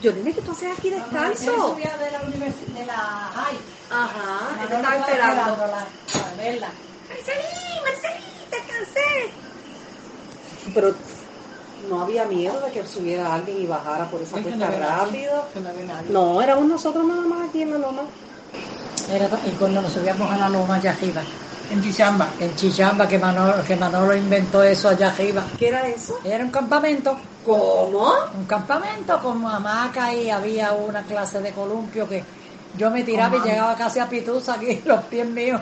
Yo 0.00 0.12
dije 0.12 0.32
que 0.32 0.40
tú 0.42 0.52
haces 0.52 0.78
aquí 0.78 0.90
descanso. 0.90 1.68
subía 1.74 1.96
de 1.98 2.10
la 2.10 2.20
universidad, 2.22 2.74
de 2.74 2.86
la 2.86 2.94
high. 3.34 3.58
Ajá, 3.90 4.56
Manolo 4.56 4.74
estaba 4.76 4.96
estaba 4.96 4.96
esperando. 4.96 5.56
para 5.56 6.34
verla. 6.36 6.70
Mariceli, 7.08 7.42
Mercedes, 7.84 8.22
te 8.50 8.56
cansé. 8.56 9.30
Pero 10.74 10.94
no 11.88 12.00
había 12.02 12.24
miedo 12.24 12.60
de 12.60 12.72
que 12.72 12.86
subiera 12.86 13.34
alguien 13.34 13.62
y 13.62 13.66
bajara 13.66 14.10
por 14.10 14.22
esa 14.22 14.40
cuesta 14.40 14.70
no 14.70 14.78
rápido. 14.78 15.44
No 15.54 15.60
nadie. 15.60 16.10
No, 16.10 16.40
éramos 16.42 16.64
nosotros 16.66 17.04
nada 17.04 17.22
más 17.22 17.48
aquí 17.48 17.62
en 17.62 17.72
la 17.72 17.78
loma. 17.78 18.02
Era, 19.10 19.28
y 19.46 19.50
cuando 19.52 19.82
nos 19.82 19.92
subíamos 19.92 20.30
a 20.30 20.36
la 20.36 20.48
loma 20.48 20.76
allá 20.76 20.92
arriba, 20.92 21.22
En 21.70 21.82
Chichamba. 21.82 22.28
en 22.40 22.54
Chichamba, 22.56 23.06
que 23.06 23.18
Manolo, 23.18 23.62
que 23.64 23.76
Manolo 23.76 24.16
inventó 24.16 24.62
eso 24.62 24.88
allá 24.88 25.08
arriba. 25.10 25.44
¿Qué 25.58 25.68
era 25.68 25.86
eso? 25.88 26.18
Era 26.24 26.44
un 26.44 26.50
campamento, 26.50 27.16
¿Cómo? 27.44 28.12
un 28.34 28.44
campamento 28.44 29.20
con 29.20 29.46
hamaca 29.46 30.12
y 30.12 30.30
había 30.30 30.72
una 30.72 31.02
clase 31.04 31.40
de 31.40 31.52
columpio 31.52 32.08
que 32.08 32.24
yo 32.76 32.90
me 32.90 33.04
tiraba 33.04 33.36
y 33.36 33.40
llegaba 33.40 33.76
casi 33.76 34.00
a 34.00 34.08
Pitusa 34.08 34.54
aquí, 34.54 34.82
los 34.84 35.04
pies 35.04 35.26
míos. 35.28 35.60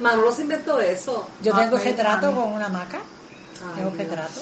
Manolo 0.00 0.32
se 0.32 0.42
inventó 0.42 0.78
eso. 0.80 1.26
Yo 1.42 1.52
Ah, 1.54 1.58
tengo 1.60 1.72
pues, 1.72 1.84
retrato 1.84 2.32
con 2.34 2.52
una 2.52 2.66
hamaca 2.66 2.98
Ay, 2.98 3.82
Tengo 3.82 3.90
retrato. 3.96 4.40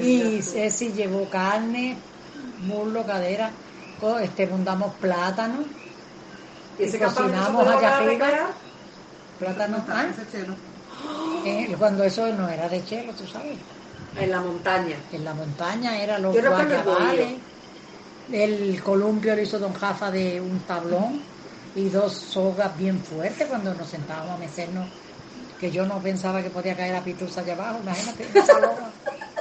y 0.00 0.42
Ceci 0.42 0.92
llevó 0.92 1.28
carne, 1.28 1.96
muslo, 2.66 3.04
cadera, 3.04 3.50
este, 4.22 4.46
fundamos 4.48 4.94
plátano, 4.94 5.64
¿Y 6.78 6.84
ese 6.84 6.96
y 6.96 7.00
cocinamos 7.00 7.68
allá 7.68 7.98
arriba. 7.98 8.26
Recrear? 9.46 9.78
plátano, 9.84 10.10
Ese 10.10 10.26
chelo. 10.30 10.56
eh, 11.44 11.74
cuando 11.78 12.04
eso 12.04 12.32
no 12.32 12.48
era 12.48 12.68
de 12.68 12.84
chelo, 12.84 13.14
tú 13.14 13.26
sabes. 13.26 13.58
En 14.14 14.30
la 14.30 14.40
montaña. 14.40 14.96
En 15.10 15.24
la 15.24 15.34
montaña 15.34 16.02
era 16.02 16.18
los 16.18 16.40
recuerdo 16.40 16.74
el 16.76 16.82
guayabales. 16.84 17.42
El 18.28 18.82
columpio 18.82 19.34
lo 19.36 19.42
hizo 19.42 19.58
don 19.58 19.72
Jafa 19.74 20.10
de 20.10 20.40
un 20.40 20.64
tablón 20.64 21.36
y 21.74 21.88
dos 21.90 22.14
sogas 22.14 22.76
bien 22.76 23.04
fuertes 23.04 23.46
cuando 23.48 23.74
nos 23.74 23.88
sentábamos 23.90 24.34
a 24.36 24.38
mecernos, 24.38 24.90
que 25.58 25.70
yo 25.70 25.86
no 25.86 26.02
pensaba 26.02 26.42
que 26.42 26.50
podía 26.50 26.76
caer 26.76 26.96
a 26.96 27.04
Pitusa 27.04 27.40
allá 27.42 27.54
abajo, 27.54 27.80
imagínate, 27.80 28.38
esa. 28.38 28.58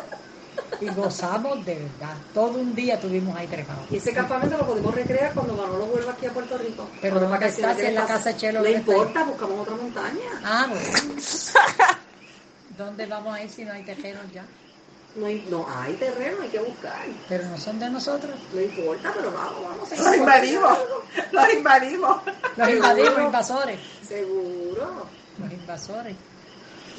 Y 0.79 0.87
gozamos 0.89 1.63
de 1.65 1.75
verdad. 1.75 2.15
Todo 2.33 2.59
un 2.59 2.73
día 2.73 2.95
estuvimos 2.95 3.35
ahí 3.35 3.47
trepados. 3.47 3.85
Y 3.91 3.97
ese 3.97 4.13
campamento 4.13 4.57
lo 4.57 4.65
podemos 4.65 4.93
recrear 4.95 5.33
cuando 5.33 5.53
Manolo 5.53 5.85
vuelva 5.85 6.13
aquí 6.13 6.25
a 6.25 6.31
Puerto 6.33 6.57
Rico. 6.57 6.87
Pero 7.01 7.13
Por 7.15 7.21
¿dónde 7.23 7.37
vacaciones 7.37 7.71
está? 7.71 7.75
que 7.77 7.81
Si 7.81 7.87
en 7.87 7.93
le 7.93 7.99
la 8.01 8.07
casa 8.07 8.29
de 8.29 8.37
Chelo 8.37 8.59
No 8.61 8.65
está 8.65 8.79
importa, 8.79 9.23
buscamos 9.23 9.59
otra 9.61 9.75
montaña. 9.75 10.41
Ah, 10.43 10.67
bueno. 10.69 11.15
¿Dónde 12.77 13.05
vamos 13.05 13.35
a 13.35 13.43
ir 13.43 13.49
si 13.49 13.63
no 13.65 13.73
hay 13.73 13.83
tejeros 13.83 14.23
ya? 14.33 14.45
No 15.15 15.25
hay, 15.25 15.45
no 15.49 15.67
hay 15.69 15.93
terreno, 15.95 16.37
hay 16.41 16.49
que 16.49 16.59
buscar. 16.59 17.05
Pero 17.27 17.45
no 17.47 17.57
son 17.57 17.79
de 17.79 17.89
nosotros. 17.89 18.33
No 18.53 18.61
importa, 18.61 19.11
pero 19.15 19.31
vamos, 19.31 19.61
vamos. 19.63 19.89
Los 19.99 20.15
invadimos. 20.15 20.77
Los 21.31 21.53
invadimos. 21.53 22.21
Los 22.55 22.69
invadimos, 22.69 23.19
invasores. 23.19 23.79
Seguro. 24.07 25.05
Los 25.37 25.51
invasores. 25.51 26.15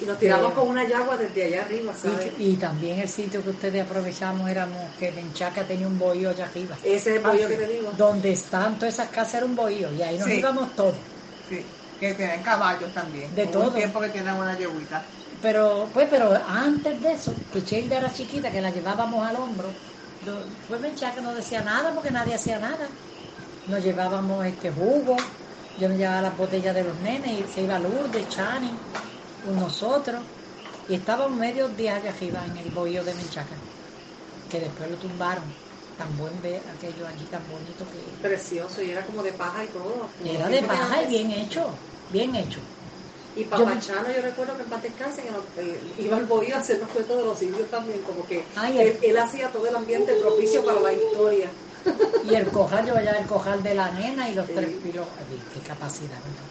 Y 0.03 0.07
nos 0.07 0.19
tiramos 0.19 0.49
Sí. 0.49 0.55
con 0.57 0.69
una 0.69 0.89
yagua 0.89 1.17
desde 1.17 1.45
allá 1.45 1.63
arriba, 1.63 1.95
¿sabes? 1.95 2.33
Y, 2.39 2.53
y 2.53 2.57
también 2.57 2.99
el 2.99 3.09
sitio 3.09 3.43
que 3.43 3.51
ustedes 3.51 3.85
aprovechamos 3.85 4.51
éramos 4.51 4.97
que 4.97 5.13
Menchaca 5.13 5.67
tenía 5.67 5.87
un 5.87 5.99
bohío 5.99 6.31
allá 6.31 6.47
arriba. 6.47 6.77
Ese 6.83 7.11
es 7.11 7.17
el 7.17 7.23
pollo 7.23 7.49
que 7.49 7.57
te 7.57 7.67
digo. 7.69 7.93
Donde 7.93 8.33
están 8.33 8.79
todas 8.79 8.95
esas 8.95 9.09
casas 9.11 9.35
era 9.35 9.47
un 9.47 9.55
bohío 9.55 9.93
y 9.93 10.03
ahí 10.03 10.19
nos 10.19 10.27
Sí. 10.29 10.39
íbamos 10.39 10.75
todos. 10.75 10.97
Sí. 11.49 11.79
Que 11.99 12.15
tienen 12.15 12.43
caballos 12.43 12.93
también. 12.93 13.33
De 13.35 13.45
Hubo 13.45 13.51
todo. 13.53 13.69
Un 13.69 13.75
tiempo 13.75 14.01
que 14.01 14.09
tienen 14.11 14.35
una 14.35 14.59
yeguita. 14.59 15.07
Pero, 15.41 15.91
pues, 15.95 16.09
pero 16.11 16.33
antes 16.47 17.01
de 17.01 17.13
eso, 17.13 17.33
que 17.51 17.63
Chelda 17.63 17.99
era 17.99 18.13
chiquita, 18.13 18.51
que 18.51 18.61
la 18.61 18.71
llevábamos 18.71 19.25
al 19.27 19.37
hombro, 19.37 19.69
pues 20.67 20.81
Menchaca 20.81 21.21
no 21.21 21.35
decía 21.35 21.63
nada 21.63 21.95
porque 21.95 22.11
nadie 22.11 22.35
hacía 22.35 22.59
nada. 22.59 22.99
Nos 23.65 23.83
llevábamos 23.85 24.45
este 24.47 24.71
jugo, 24.73 25.37
yo 25.77 25.89
me 25.89 25.97
llevaba 25.97 26.23
las 26.23 26.37
botellas 26.37 26.75
de 26.75 26.85
los 26.85 26.99
nenes 26.99 27.33
y 27.33 27.49
se 27.49 27.63
iba 27.63 27.79
Lourdes, 27.79 28.29
Chani, 28.29 28.85
nosotros. 29.43 30.29
Y 30.87 30.95
estábamos 30.95 31.39
medios 31.39 31.77
días 31.77 31.97
allá 32.01 32.11
arriba 32.13 32.47
en 32.47 32.57
el 32.59 32.71
bohío 32.71 33.05
de 33.05 33.15
Menchaca, 33.15 33.69
que 34.49 34.61
después 34.61 34.91
lo 34.91 34.99
tumbaron. 34.99 35.57
Tan 35.97 36.17
buen 36.17 36.41
ver 36.43 36.69
aquello 36.69 37.07
allí, 37.07 37.29
tan 37.29 37.49
bonito 37.49 37.89
que 37.89 38.19
Precioso, 38.21 38.83
y 38.83 38.91
era 38.91 39.05
como 39.07 39.23
de 39.23 39.33
paja 39.33 39.65
y 39.65 39.69
todo. 39.69 40.11
era 40.19 40.49
de 40.49 40.63
paja 40.63 41.03
y 41.03 41.07
bien 41.07 41.31
hecho, 41.31 41.79
bien 42.09 42.35
hecho. 42.35 42.63
Y 43.35 43.45
Papachano, 43.47 44.13
yo 44.13 44.21
recuerdo 44.21 44.57
que 44.57 44.63
en 44.65 44.69
paz 44.69 44.83
descanse, 44.83 45.23
que 45.23 45.31
nos- 45.31 45.47
eh, 45.57 45.95
iba 45.99 46.17
al 46.19 46.27
bohío 46.27 46.55
a 46.55 46.59
hacer 46.59 46.79
los 46.79 46.91
cuentos 46.91 47.17
de 47.17 47.25
los 47.25 47.41
indios 47.43 47.71
también, 47.71 48.03
como 48.03 48.27
que 48.27 48.47
Ay, 48.57 48.79
él, 48.79 48.99
él 49.03 49.17
hacía 49.19 49.51
todo 49.51 49.67
el 49.67 49.75
ambiente 49.77 50.15
propicio 50.17 50.65
para 50.65 50.81
la 50.81 50.93
historia. 50.93 51.57
Y 52.23 52.35
el 52.37 52.51
cojal, 52.51 52.87
yo 52.87 52.97
allá 52.97 53.19
el 53.19 53.27
cojal 53.27 53.63
de 53.63 53.75
la 53.75 53.91
nena 53.93 54.29
y 54.31 54.35
los 54.35 54.47
Sí. 54.47 54.55
tres 54.55 54.77
pilos. 54.81 55.09
Ay, 55.19 55.47
Qué 55.53 55.61
capacidad, 55.63 56.23
¿verdad? 56.25 56.49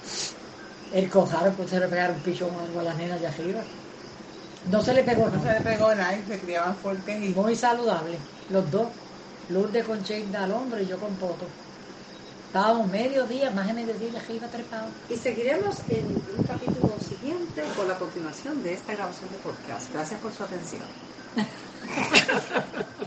El 0.92 1.10
cojal, 1.10 1.56
pues 1.56 1.70
se 1.72 1.80
le 1.80 1.88
pegaron 1.88 2.18
un 2.18 2.24
pichón 2.24 2.56
o 2.56 2.60
algo 2.62 2.80
a 2.80 2.84
la 2.84 2.94
nena 2.94 3.16
allá 3.16 3.30
arriba. 3.30 3.74
No 4.64 4.82
se 4.82 4.94
le 4.94 5.04
pegó 5.04 5.30
No 5.32 5.40
se 5.42 5.48
nada. 5.48 5.54
le 5.54 5.62
pegó 5.62 5.96
nada 5.96 6.18
y 6.18 6.24
se 6.24 6.40
criaban 6.42 6.78
fuertes 6.78 7.22
Y 7.24 7.34
muy 7.34 7.56
saludable, 7.56 8.30
los 8.48 8.70
dos. 8.70 8.96
Lourdes 9.48 9.86
con 9.86 10.04
Cheikda 10.04 10.44
al 10.44 10.52
hombro 10.54 10.82
y 10.82 10.88
yo 10.88 11.00
con 11.00 11.18
Poto. 11.18 11.58
Estábamos 12.48 12.88
medio 12.90 13.28
día, 13.28 13.52
más 13.52 13.68
de 13.68 13.74
medio 13.74 13.98
día 13.98 14.20
arriba 14.20 14.50
trepado. 14.50 14.98
Y 15.08 15.18
seguiremos 15.18 15.84
en 15.88 16.24
un 16.28 16.44
capítulo 16.44 17.00
siguiente 17.00 17.74
con 17.74 17.88
la 17.88 17.98
continuación 17.98 18.62
de 18.64 18.74
esta 18.74 18.94
grabación 18.94 19.32
de 19.32 19.40
podcast. 19.40 19.92
Gracias 19.92 20.20
por 20.22 20.34
su 20.34 20.44
atención. 20.44 20.94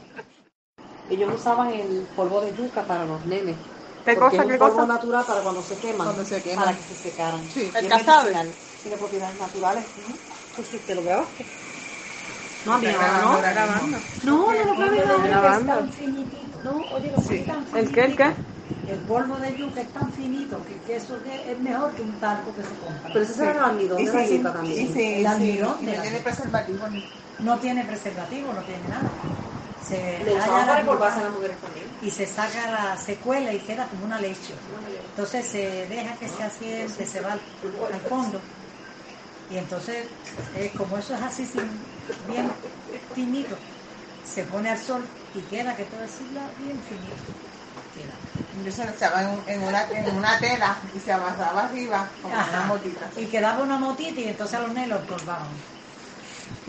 Ellos 1.09 1.35
usaban 1.35 1.70
el 1.73 2.09
polvo 2.14 2.40
de 2.42 2.55
yuca 2.55 2.87
para 2.87 3.05
los 3.07 3.25
nenes. 3.25 3.73
¿Qué 4.04 4.16
porque 4.16 4.24
cosa, 4.24 4.40
es 4.40 4.44
un 4.44 4.50
qué 4.50 4.58
polvo 4.58 4.82
cosa? 4.82 4.86
natural 4.86 5.24
para 5.26 5.42
cuando 5.42 5.62
se 5.62 5.78
queman. 5.78 6.06
Cuando 6.06 6.24
se 6.24 6.42
queman. 6.42 6.64
Para 6.66 6.76
que 6.76 6.82
se 6.82 6.94
secaran. 6.96 7.48
Sí, 7.50 7.70
el 7.74 7.88
medicinal. 7.88 8.58
Tiene 8.82 8.98
propiedades 8.98 9.36
naturales. 9.38 9.86
Pues 10.54 10.68
sí, 10.68 10.80
¿te 10.80 10.94
lo 10.94 11.02
grabaste? 11.02 11.44
No, 12.64 12.78
mi 12.78 12.88
Está 12.88 12.92
mamá, 12.92 13.10
grabando, 13.10 13.38
no. 13.40 13.42
grabando. 13.52 13.98
No, 14.22 14.52
no 14.54 14.64
lo 14.66 14.76
grabé 14.76 14.98
polvo 14.98 15.06
de 15.06 15.18
nada. 15.28 15.28
yuca 15.28 15.50
es 15.50 15.64
tan 15.64 15.92
finitito. 15.92 16.62
No, 16.62 16.86
oye, 16.88 17.10
lo 17.10 17.24
que 17.24 17.34
es 17.34 17.44
tan 17.46 17.66
¿El 17.72 17.92
qué, 17.92 18.04
el 18.04 18.16
qué? 18.16 18.36
El 18.84 19.04
polvo 19.04 19.38
de 19.38 19.56
yuca 19.56 19.80
es 19.82 19.92
tan 19.92 20.12
finito 20.12 20.64
que, 20.64 20.82
eso 20.96 21.22
es, 21.24 21.60
mejor 21.60 21.94
que 21.94 22.02
un 22.02 22.18
talco 22.20 22.54
que 22.54 22.64
se 22.64 22.78
compra. 22.78 23.10
Pero 23.12 23.24
ese 23.24 23.34
será 23.34 23.52
el 23.52 23.58
almidón 23.64 24.02
Y 24.02 24.06
de 24.06 24.12
la 24.12 24.26
sí, 24.26 24.28
yuca 24.28 24.52
también. 24.52 24.86
sí, 24.86 25.02
El 25.10 25.26
sí, 25.26 25.26
almidón 25.26 25.82
y 25.82 25.86
de 25.86 25.92
no 25.94 25.96
la 25.96 26.02
tiene 26.02 26.20
preservativo 26.20 26.86
No 27.38 27.60
tiene 27.60 27.84
preservativo, 27.84 28.52
no 28.52 28.64
tiene 28.64 28.88
nada. 28.88 29.26
Se 29.88 30.25
la 30.25 30.44
a 30.44 30.66
las 30.66 31.33
mujeres 31.33 31.61
también. 31.61 31.97
y 32.01 32.11
se 32.11 32.27
saca 32.27 32.70
la 32.70 32.97
secuela 32.97 33.53
y 33.53 33.64
queda 33.64 33.88
como 33.90 34.05
una 34.05 34.20
leche. 34.20 34.61
Entonces 35.09 35.49
se 35.51 35.87
deja 35.88 36.18
que 36.18 36.29
se 36.29 36.42
asiente, 36.42 37.07
se 37.07 37.20
va 37.20 37.33
al, 37.33 37.42
al 37.88 38.01
fondo. 38.03 38.51
Y 39.49 39.57
entonces, 39.59 40.12
eh, 40.53 40.75
como 40.75 40.99
eso 40.99 41.14
es 41.14 41.23
así 41.23 41.47
sin- 41.47 41.92
bien 42.18 42.61
finito, 43.12 43.61
se 44.20 44.44
pone 44.44 44.70
al 44.70 44.79
sol 44.79 45.11
y 45.33 45.47
queda 45.47 45.77
que 45.77 45.87
todo 45.87 46.03
es 46.05 46.18
bien 46.57 46.83
finito. 46.83 47.25
Queda. 47.90 48.20
Yo 48.53 48.73
se 48.73 48.87
lo 48.87 48.92
echaba 48.92 49.23
en, 49.23 49.44
en 49.49 49.62
una, 49.62 49.88
en 49.92 50.16
una 50.16 50.40
tela 50.40 50.90
y 50.92 51.01
se 51.01 51.12
amasaba 51.12 51.64
arriba 51.66 52.18
como 52.20 52.37
una 52.37 52.42
Ajá. 52.42 52.68
motita. 52.68 53.12
Y 53.16 53.29
quedaba 53.29 53.62
una 53.62 53.79
motita 53.79 54.20
y 54.20 54.25
entonces 54.29 54.59
a 54.59 54.62
los 54.62 54.73
nenes 54.73 54.88
los 54.90 55.07
polvaban 55.07 55.64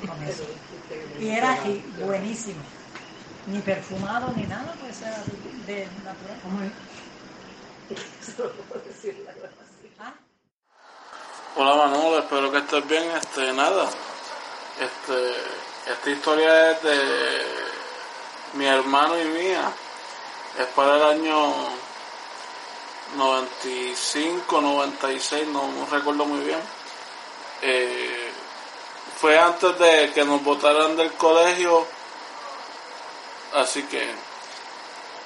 con 0.05 0.21
eso. 0.23 0.45
Y 1.17 1.29
era 1.29 1.53
así, 1.53 1.93
buenísimo. 1.97 2.63
Ni 3.47 3.59
perfumado 3.59 4.33
ni 4.35 4.43
nada, 4.43 4.75
pues 4.81 5.01
era 5.01 5.23
de, 5.67 5.87
natural. 6.03 6.71
Ah. 9.99 10.13
Hola 11.55 11.75
Manolo, 11.75 12.19
espero 12.19 12.51
que 12.51 12.57
estés 12.57 12.87
bien. 12.87 13.03
Este, 13.11 13.53
nada, 13.53 13.87
este, 14.79 15.91
esta 15.91 16.09
historia 16.09 16.71
es 16.71 16.81
de 16.81 17.41
mi 18.53 18.65
hermano 18.65 19.19
y 19.21 19.25
mía. 19.25 19.71
Es 20.59 20.65
para 20.67 20.95
el 20.95 21.03
año 21.03 21.53
95, 23.15 24.61
96, 24.61 25.47
no, 25.49 25.67
no 25.71 25.85
recuerdo 25.85 26.25
muy 26.25 26.39
bien. 26.45 26.59
Eh, 27.61 28.31
fue 29.17 29.37
antes 29.37 29.77
de 29.77 30.11
que 30.13 30.25
nos 30.25 30.43
votaran 30.43 30.97
del 30.97 31.11
colegio, 31.13 31.85
así 33.55 33.83
que 33.83 34.03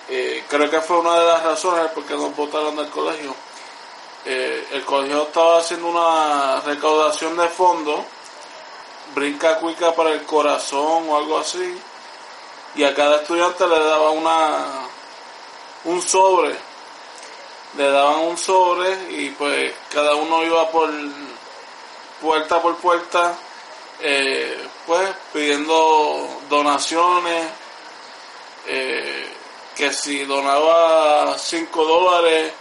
eh, 0.10 0.44
creo 0.48 0.70
que 0.70 0.82
fue 0.82 0.98
una 1.00 1.20
de 1.20 1.26
las 1.26 1.44
razones 1.44 1.92
por 1.92 2.04
qué 2.04 2.16
nos 2.16 2.36
votaron 2.36 2.76
del 2.76 2.90
colegio. 2.90 3.36
Eh, 4.26 4.68
el 4.72 4.84
colegio 4.84 5.24
estaba 5.24 5.60
haciendo 5.60 5.88
una 5.88 6.62
recaudación 6.62 7.38
de 7.38 7.48
fondos, 7.48 8.02
brinca 9.14 9.58
cuica 9.60 9.94
para 9.94 10.12
el 10.12 10.24
corazón 10.24 11.10
o 11.10 11.18
algo 11.18 11.38
así, 11.38 11.80
y 12.76 12.84
a 12.84 12.94
cada 12.94 13.18
estudiante 13.18 13.68
le 13.68 13.84
daban 13.84 14.18
una 14.18 14.66
un 15.86 16.02
sobre, 16.02 16.56
le 17.78 17.92
daban 17.92 18.20
un 18.22 18.38
sobre 18.38 19.12
y 19.12 19.30
pues 19.32 19.74
cada 19.94 20.16
uno 20.16 20.44
iba 20.44 20.70
por 20.70 20.90
puerta 22.22 22.62
por 22.62 22.76
puerta, 22.78 23.38
eh, 24.02 24.68
pues 24.86 25.10
pidiendo 25.32 26.42
donaciones, 26.50 27.46
eh, 28.72 29.28
que 29.76 29.92
si 29.92 30.26
donaba 30.26 31.36
5 31.38 31.86
dólares 31.86 32.54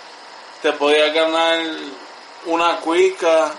te 0.62 0.72
podía 0.72 1.08
ganar 1.12 1.60
una 2.46 2.76
cuica, 2.78 3.52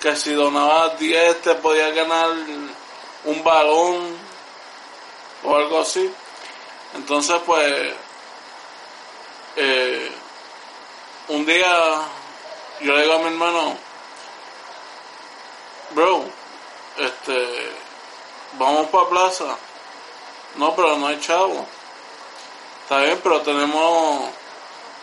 que 0.00 0.14
si 0.14 0.34
donaba 0.34 0.90
10 0.90 1.40
te 1.40 1.54
podía 1.54 1.88
ganar 1.90 2.30
un 3.24 3.42
balón 3.42 4.18
o 5.42 5.56
algo 5.56 5.80
así. 5.80 6.12
Entonces, 6.94 7.40
pues, 7.46 7.94
eh, 9.56 10.12
un 11.28 11.46
día 11.46 12.02
yo 12.80 12.92
le 12.92 13.02
digo 13.02 13.14
a 13.14 13.18
mi 13.18 13.28
hermano, 13.28 13.78
bro, 15.92 16.24
este, 16.98 17.72
vamos 18.58 18.88
para 18.88 19.08
plaza. 19.08 19.56
No, 20.56 20.74
pero 20.74 20.96
no 20.96 21.06
hay 21.06 21.20
chavo. 21.20 21.66
Está 22.86 23.00
bien, 23.00 23.18
pero 23.20 23.40
tenemos 23.40 24.28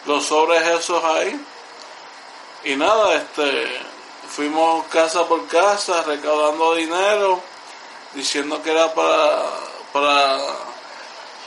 los 0.06 0.26
sobres 0.26 0.66
esos 0.66 1.04
ahí. 1.04 1.38
Y 2.64 2.78
nada, 2.78 3.14
este, 3.14 3.78
fuimos 4.26 4.86
casa 4.88 5.28
por 5.28 5.46
casa 5.48 6.02
recaudando 6.04 6.76
dinero, 6.76 7.42
diciendo 8.14 8.64
que 8.64 8.72
era 8.72 8.94
para, 8.94 9.44
para 9.92 10.38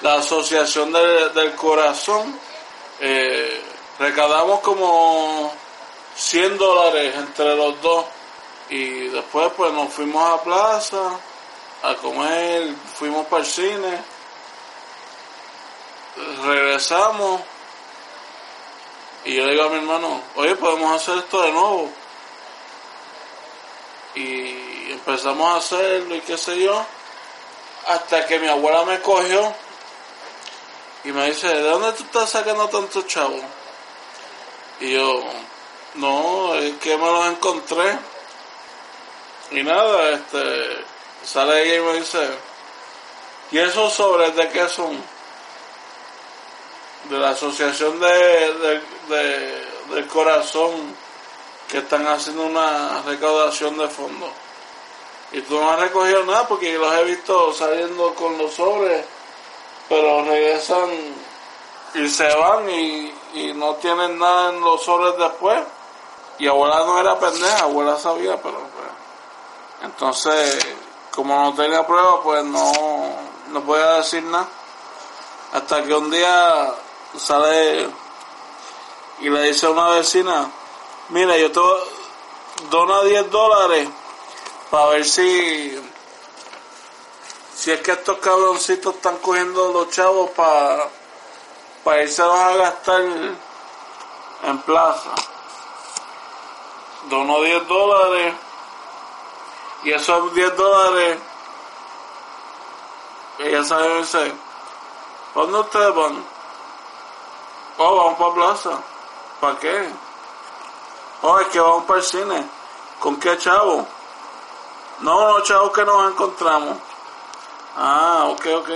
la 0.03 0.17
asociación 0.17 0.93
del, 0.93 1.33
del 1.33 1.55
corazón. 1.55 2.39
Eh, 3.01 3.63
recaudamos 3.99 4.61
como 4.61 5.55
100 6.17 6.59
dólares 6.59 7.15
entre 7.17 7.57
los 7.57 7.81
dos. 7.81 8.05
Y 8.69 9.09
después 9.09 9.51
pues 9.57 9.73
nos 9.73 9.91
fuimos 9.91 10.23
a 10.39 10.43
plaza 10.43 11.19
a 11.83 11.95
comer, 11.95 12.75
fuimos 12.95 13.27
para 13.27 13.43
el 13.43 13.49
cine, 13.49 14.16
regresamos 16.45 17.41
y 19.27 19.35
yo 19.35 19.45
le 19.45 19.53
digo 19.53 19.65
a 19.65 19.69
mi 19.71 19.77
hermano, 19.79 20.23
oye, 20.37 20.55
podemos 20.55 20.95
hacer 20.95 21.19
esto 21.19 21.43
de 21.43 21.51
nuevo. 21.51 21.91
Y 24.15 24.93
empezamos 24.93 25.53
a 25.53 25.57
hacerlo 25.57 26.15
y 26.15 26.21
qué 26.21 26.39
sé 26.39 26.63
yo, 26.63 26.87
hasta 27.89 28.25
que 28.27 28.39
mi 28.39 28.47
abuela 28.47 28.85
me 28.85 29.01
cogió 29.01 29.53
y 31.03 31.11
me 31.11 31.27
dice, 31.27 31.49
¿de 31.49 31.61
dónde 31.61 31.93
tú 31.95 32.05
estás 32.05 32.31
sacando 32.31 32.69
tanto 32.69 33.03
chavo? 33.03 33.41
Y 34.79 34.93
yo, 34.93 35.25
no, 35.95 36.55
es 36.55 36.77
que 36.77 36.97
me 36.97 37.07
los 37.07 37.27
encontré. 37.27 37.99
Y 39.51 39.65
nada, 39.65 40.11
este, 40.11 40.85
sale 41.25 41.63
ella 41.65 41.77
y 41.77 41.81
me 41.81 41.99
dice, 41.99 42.29
¿y 43.51 43.59
esos 43.59 43.93
sobres 43.93 44.37
de 44.37 44.49
qué 44.51 44.69
son? 44.69 45.16
De 47.11 47.19
la 47.19 47.31
asociación 47.31 48.01
de, 48.01 48.09
de, 48.09 48.83
de- 49.09 49.67
del 49.95 50.07
corazón 50.09 50.73
que 51.69 51.79
están 51.79 52.07
haciendo 52.09 52.47
una 52.47 53.03
recaudación 53.03 53.79
de 53.79 53.89
fondos. 53.89 54.31
Y 55.33 55.41
tú 55.43 55.61
no 55.61 55.71
has 55.71 55.81
recogido 55.81 56.25
nada 56.25 56.47
porque 56.49 56.77
los 56.77 56.93
he 56.95 57.05
visto 57.05 57.53
saliendo 57.53 58.15
con 58.15 58.37
los 58.39 58.55
sobres, 58.55 59.05
pero 59.89 60.25
regresan 60.25 60.89
y 61.95 62.09
se 62.09 62.35
van 62.35 62.69
y, 62.71 63.15
y 63.35 63.53
no 63.55 63.75
tienen 63.77 64.19
nada 64.19 64.51
en 64.51 64.61
los 64.61 64.83
sobres 64.83 65.17
después. 65.19 65.63
Y 66.39 66.47
abuela 66.49 66.79
no 66.85 67.01
era 67.01 67.19
pendeja, 67.19 67.61
abuela 67.65 67.97
sabía, 67.99 68.37
pero 68.43 68.59
pues, 68.59 68.89
entonces, 69.83 70.67
como 71.15 71.35
no 71.39 71.55
tenía 71.55 71.87
prueba, 71.87 72.21
pues 72.23 72.45
no, 72.45 72.73
no 73.49 73.61
podía 73.63 73.93
decir 73.95 74.23
nada. 74.25 74.49
Hasta 75.53 75.83
que 75.85 75.95
un 75.95 76.11
día 76.11 76.75
sale 77.19 77.89
y 79.21 79.29
le 79.29 79.43
dice 79.43 79.67
a 79.67 79.71
una 79.71 79.89
vecina, 79.91 80.51
mira, 81.11 81.37
yo 81.37 81.51
te 81.51 81.61
dona 82.71 83.03
10 83.03 83.31
dólares 83.31 83.89
para 84.71 84.87
ver 84.87 85.05
si, 85.05 85.79
si 87.55 87.71
es 87.71 87.81
que 87.81 87.93
estos 87.93 88.19
cabroncitos 88.19 88.95
están 88.95 89.19
cogiendo 89.19 89.73
los 89.73 89.91
chavos 89.91 90.31
para 90.31 90.89
para 91.87 92.03
irse 92.03 92.21
a 92.21 92.57
gastar 92.57 93.01
en 94.43 94.59
plaza. 94.63 95.15
Donó 97.09 97.41
10 97.43 97.69
dólares 97.69 98.35
y 99.85 99.93
esos 99.93 100.35
10 100.35 100.57
dólares, 100.57 101.19
ella 103.39 103.63
sabe, 103.63 104.35
¿dónde 105.33 105.61
ustedes 105.61 105.95
van? 105.95 106.36
Oh, 107.79 107.97
vamos 107.97 108.19
para 108.19 108.35
plaza. 108.35 108.71
¿Para 109.41 109.59
qué? 109.59 109.91
Oh, 111.23 111.39
es 111.39 111.49
que 111.49 111.61
vamos 111.61 111.85
para 111.85 111.99
el 111.99 112.05
cine. 112.05 112.49
¿Con 113.01 113.17
qué 113.21 113.37
chavo? 113.37 113.87
No, 115.01 115.29
no, 115.29 115.41
chavos 115.43 115.73
que 115.73 115.85
nos 115.85 116.11
encontramos. 116.11 116.79
Ah, 117.77 118.29
ok, 118.29 118.47
ok. 118.57 118.71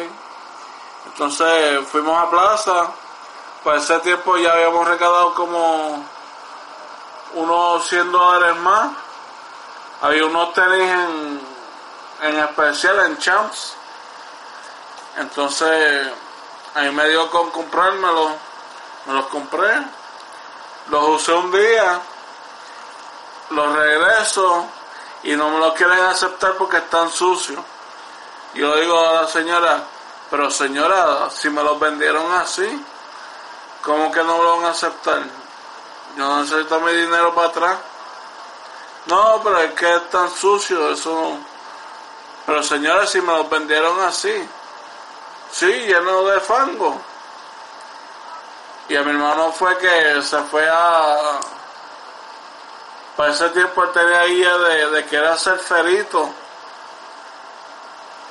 Entonces 1.06 1.88
fuimos 1.88 2.22
a 2.22 2.28
plaza. 2.28 2.92
Para 3.64 3.78
ese 3.78 3.98
tiempo 4.00 4.36
ya 4.36 4.52
habíamos 4.52 4.86
recaudado 4.86 5.34
como 5.34 6.04
unos 7.34 7.88
100 7.88 8.12
dólares 8.12 8.56
más. 8.56 8.90
Había 10.02 10.26
unos 10.26 10.52
tenis 10.52 10.90
en, 10.90 11.40
en 12.22 12.38
especial 12.38 13.06
en 13.06 13.18
Champs. 13.18 13.76
Entonces, 15.16 16.12
ahí 16.74 16.90
me 16.90 17.08
dio 17.08 17.30
con 17.30 17.50
comprármelos. 17.50 18.32
Me 19.06 19.14
los 19.14 19.26
compré. 19.26 19.82
Los 20.88 21.08
usé 21.08 21.32
un 21.32 21.50
día. 21.50 22.00
Los 23.50 23.72
regreso. 23.74 24.66
Y 25.22 25.36
no 25.36 25.50
me 25.50 25.58
los 25.58 25.74
quieren 25.74 26.00
aceptar 26.00 26.54
porque 26.54 26.78
están 26.78 27.10
sucios. 27.10 27.60
Yo 28.54 28.74
digo 28.76 28.98
a 28.98 29.22
la 29.22 29.28
señora, 29.28 29.84
pero 30.28 30.50
señora, 30.50 31.30
si 31.30 31.50
me 31.50 31.62
los 31.62 31.78
vendieron 31.78 32.32
así, 32.32 32.84
¿cómo 33.82 34.10
que 34.10 34.24
no 34.24 34.42
lo 34.42 34.56
van 34.56 34.66
a 34.66 34.70
aceptar? 34.70 35.22
Yo 36.16 36.24
no 36.24 36.40
necesito 36.40 36.80
mi 36.80 36.92
dinero 36.92 37.34
para 37.34 37.48
atrás. 37.48 37.78
No, 39.06 39.40
pero 39.42 39.60
es 39.60 39.72
que 39.74 39.94
es 39.94 40.10
tan 40.10 40.30
sucio, 40.30 40.90
eso 40.90 41.10
no. 41.12 41.38
Pero 42.46 42.62
señora, 42.62 43.06
si 43.06 43.20
me 43.20 43.32
los 43.32 43.48
vendieron 43.48 44.00
así, 44.00 44.32
sí, 45.52 45.66
lleno 45.66 46.24
de 46.24 46.40
fango. 46.40 47.00
Y 48.90 48.96
a 48.96 49.04
mi 49.04 49.10
hermano 49.12 49.52
fue 49.52 49.78
que 49.78 50.20
se 50.20 50.36
fue 50.38 50.68
a... 50.68 51.38
Para 53.16 53.30
ese 53.32 53.48
tiempo 53.50 53.84
él 53.84 53.90
tenía 53.92 54.24
guía 54.24 54.58
de, 54.58 54.90
de 54.90 55.04
que 55.06 55.14
era 55.14 55.38
ser 55.38 55.60
ferito. 55.60 56.28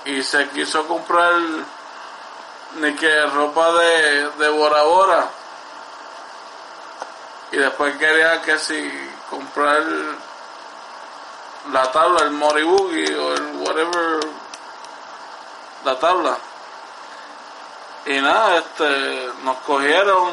Y 0.04 0.22
se 0.22 0.50
quiso 0.50 0.86
comprar 0.86 1.32
ni 2.76 2.94
que 2.96 3.26
ropa 3.28 3.72
de, 3.72 4.32
de 4.32 4.50
Bora. 4.50 5.30
Y 7.54 7.58
después 7.58 7.96
quería 7.96 8.42
que 8.42 8.60
si 8.60 9.10
comprar 9.30 9.82
la 11.72 11.90
tabla, 11.90 12.24
el 12.24 12.32
Moribugi 12.32 13.14
o 13.14 13.34
el 13.34 13.56
whatever, 13.62 14.20
la 15.86 15.98
tabla. 15.98 16.38
Y 18.06 18.20
nada, 18.22 18.58
este, 18.58 19.30
nos 19.44 19.58
cogieron. 19.60 20.32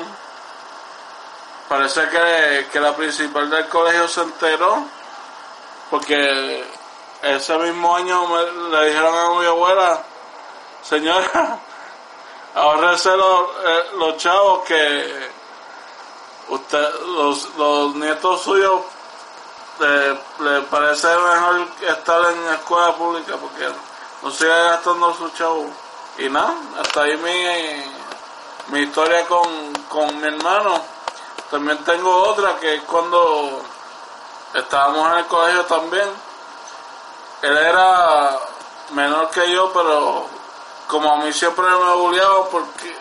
Parece 1.68 2.08
que, 2.08 2.68
que 2.72 2.80
la 2.80 2.94
principal 2.94 3.50
del 3.50 3.68
colegio 3.68 4.06
se 4.06 4.22
enteró 4.22 4.84
porque 5.90 6.64
ese 7.22 7.56
mismo 7.58 7.96
año 7.96 8.24
me- 8.28 8.52
le 8.70 8.86
dijeron 8.88 9.14
a 9.14 9.40
mi 9.40 9.46
abuela, 9.46 10.02
señora, 10.82 11.58
ahorrese 12.54 13.16
los, 13.16 13.40
eh, 13.64 13.84
los 13.98 14.16
chavos 14.16 14.60
que 14.64 15.28
usted, 16.50 16.88
los, 17.00 17.48
los 17.56 17.94
nietos 17.96 18.42
suyos 18.42 18.82
le, 19.80 20.60
parece 20.62 21.08
mejor 21.08 21.66
estar 21.82 22.30
en 22.30 22.46
escuela 22.54 22.94
pública 22.94 23.34
porque 23.40 23.68
no 24.22 24.30
sigue 24.30 24.48
gastando 24.56 25.12
sus 25.14 25.34
chavos. 25.34 25.66
Y 26.18 26.28
nada, 26.30 26.54
hasta 26.80 27.02
ahí 27.02 27.16
mi, 27.18 28.74
mi 28.74 28.84
historia 28.84 29.26
con, 29.26 29.72
con 29.88 30.18
mi 30.20 30.28
hermano. 30.28 30.80
También 31.50 31.78
tengo 31.84 32.10
otra 32.24 32.56
que 32.56 32.76
es 32.76 32.82
cuando 32.82 33.62
estábamos 34.54 35.12
en 35.12 35.18
el 35.18 35.26
colegio 35.26 35.64
también. 35.66 36.08
Él 37.42 37.56
era 37.56 38.38
menor 38.90 39.30
que 39.30 39.50
yo, 39.52 39.70
pero 39.72 40.26
como 40.86 41.12
a 41.12 41.16
mí 41.18 41.32
siempre 41.32 41.66
me 41.66 41.94
bulleaba 41.94 42.48
porque 42.48 42.96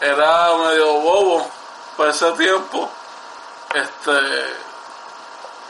era 0.00 0.54
medio 0.54 0.92
bobo 1.00 1.50
por 1.96 2.08
ese 2.08 2.30
tiempo. 2.32 2.90
Este, 3.74 4.12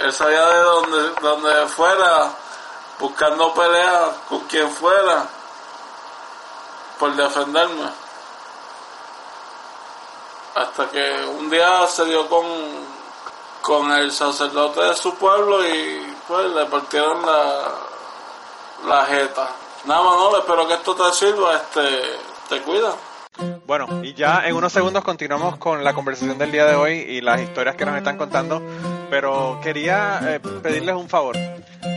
él 0.01 0.13
salía 0.13 0.45
de 0.45 0.61
donde, 0.61 1.11
donde 1.21 1.67
fuera, 1.69 2.31
buscando 2.99 3.55
peleas 3.55 4.11
con 4.29 4.41
quien 4.41 4.71
fuera, 4.71 5.27
por 6.99 7.15
defenderme. 7.15 7.91
Hasta 10.55 10.89
que 10.89 11.25
un 11.39 11.51
día 11.51 11.87
se 11.87 12.05
dio 12.07 12.27
con, 12.29 12.47
con 13.61 13.93
el 13.93 14.11
sacerdote 14.11 14.81
de 14.81 14.95
su 14.95 15.15
pueblo 15.17 15.67
y 15.67 16.15
pues 16.27 16.51
le 16.51 16.65
partieron 16.67 17.25
la, 17.25 17.73
la 18.87 19.05
jeta. 19.05 19.51
Nada, 19.85 20.03
Manolo, 20.03 20.39
espero 20.39 20.67
que 20.67 20.75
esto 20.75 20.95
te 20.95 21.13
sirva, 21.13 21.57
este, 21.57 22.19
te 22.49 22.63
cuida. 22.63 22.95
Bueno, 23.67 23.87
y 24.03 24.15
ya 24.15 24.47
en 24.47 24.57
unos 24.57 24.73
segundos 24.73 25.05
continuamos 25.05 25.57
con 25.59 25.85
la 25.85 25.93
conversación 25.93 26.39
del 26.39 26.51
día 26.51 26.65
de 26.65 26.75
hoy 26.75 26.93
y 26.95 27.21
las 27.21 27.41
historias 27.41 27.77
que 27.77 27.85
nos 27.85 27.97
están 27.97 28.17
contando, 28.17 28.63
pero 29.11 29.61
quería 29.63 30.21
eh, 30.23 30.41
pedirles 30.41 30.95
un 30.95 31.09
favor. 31.09 31.37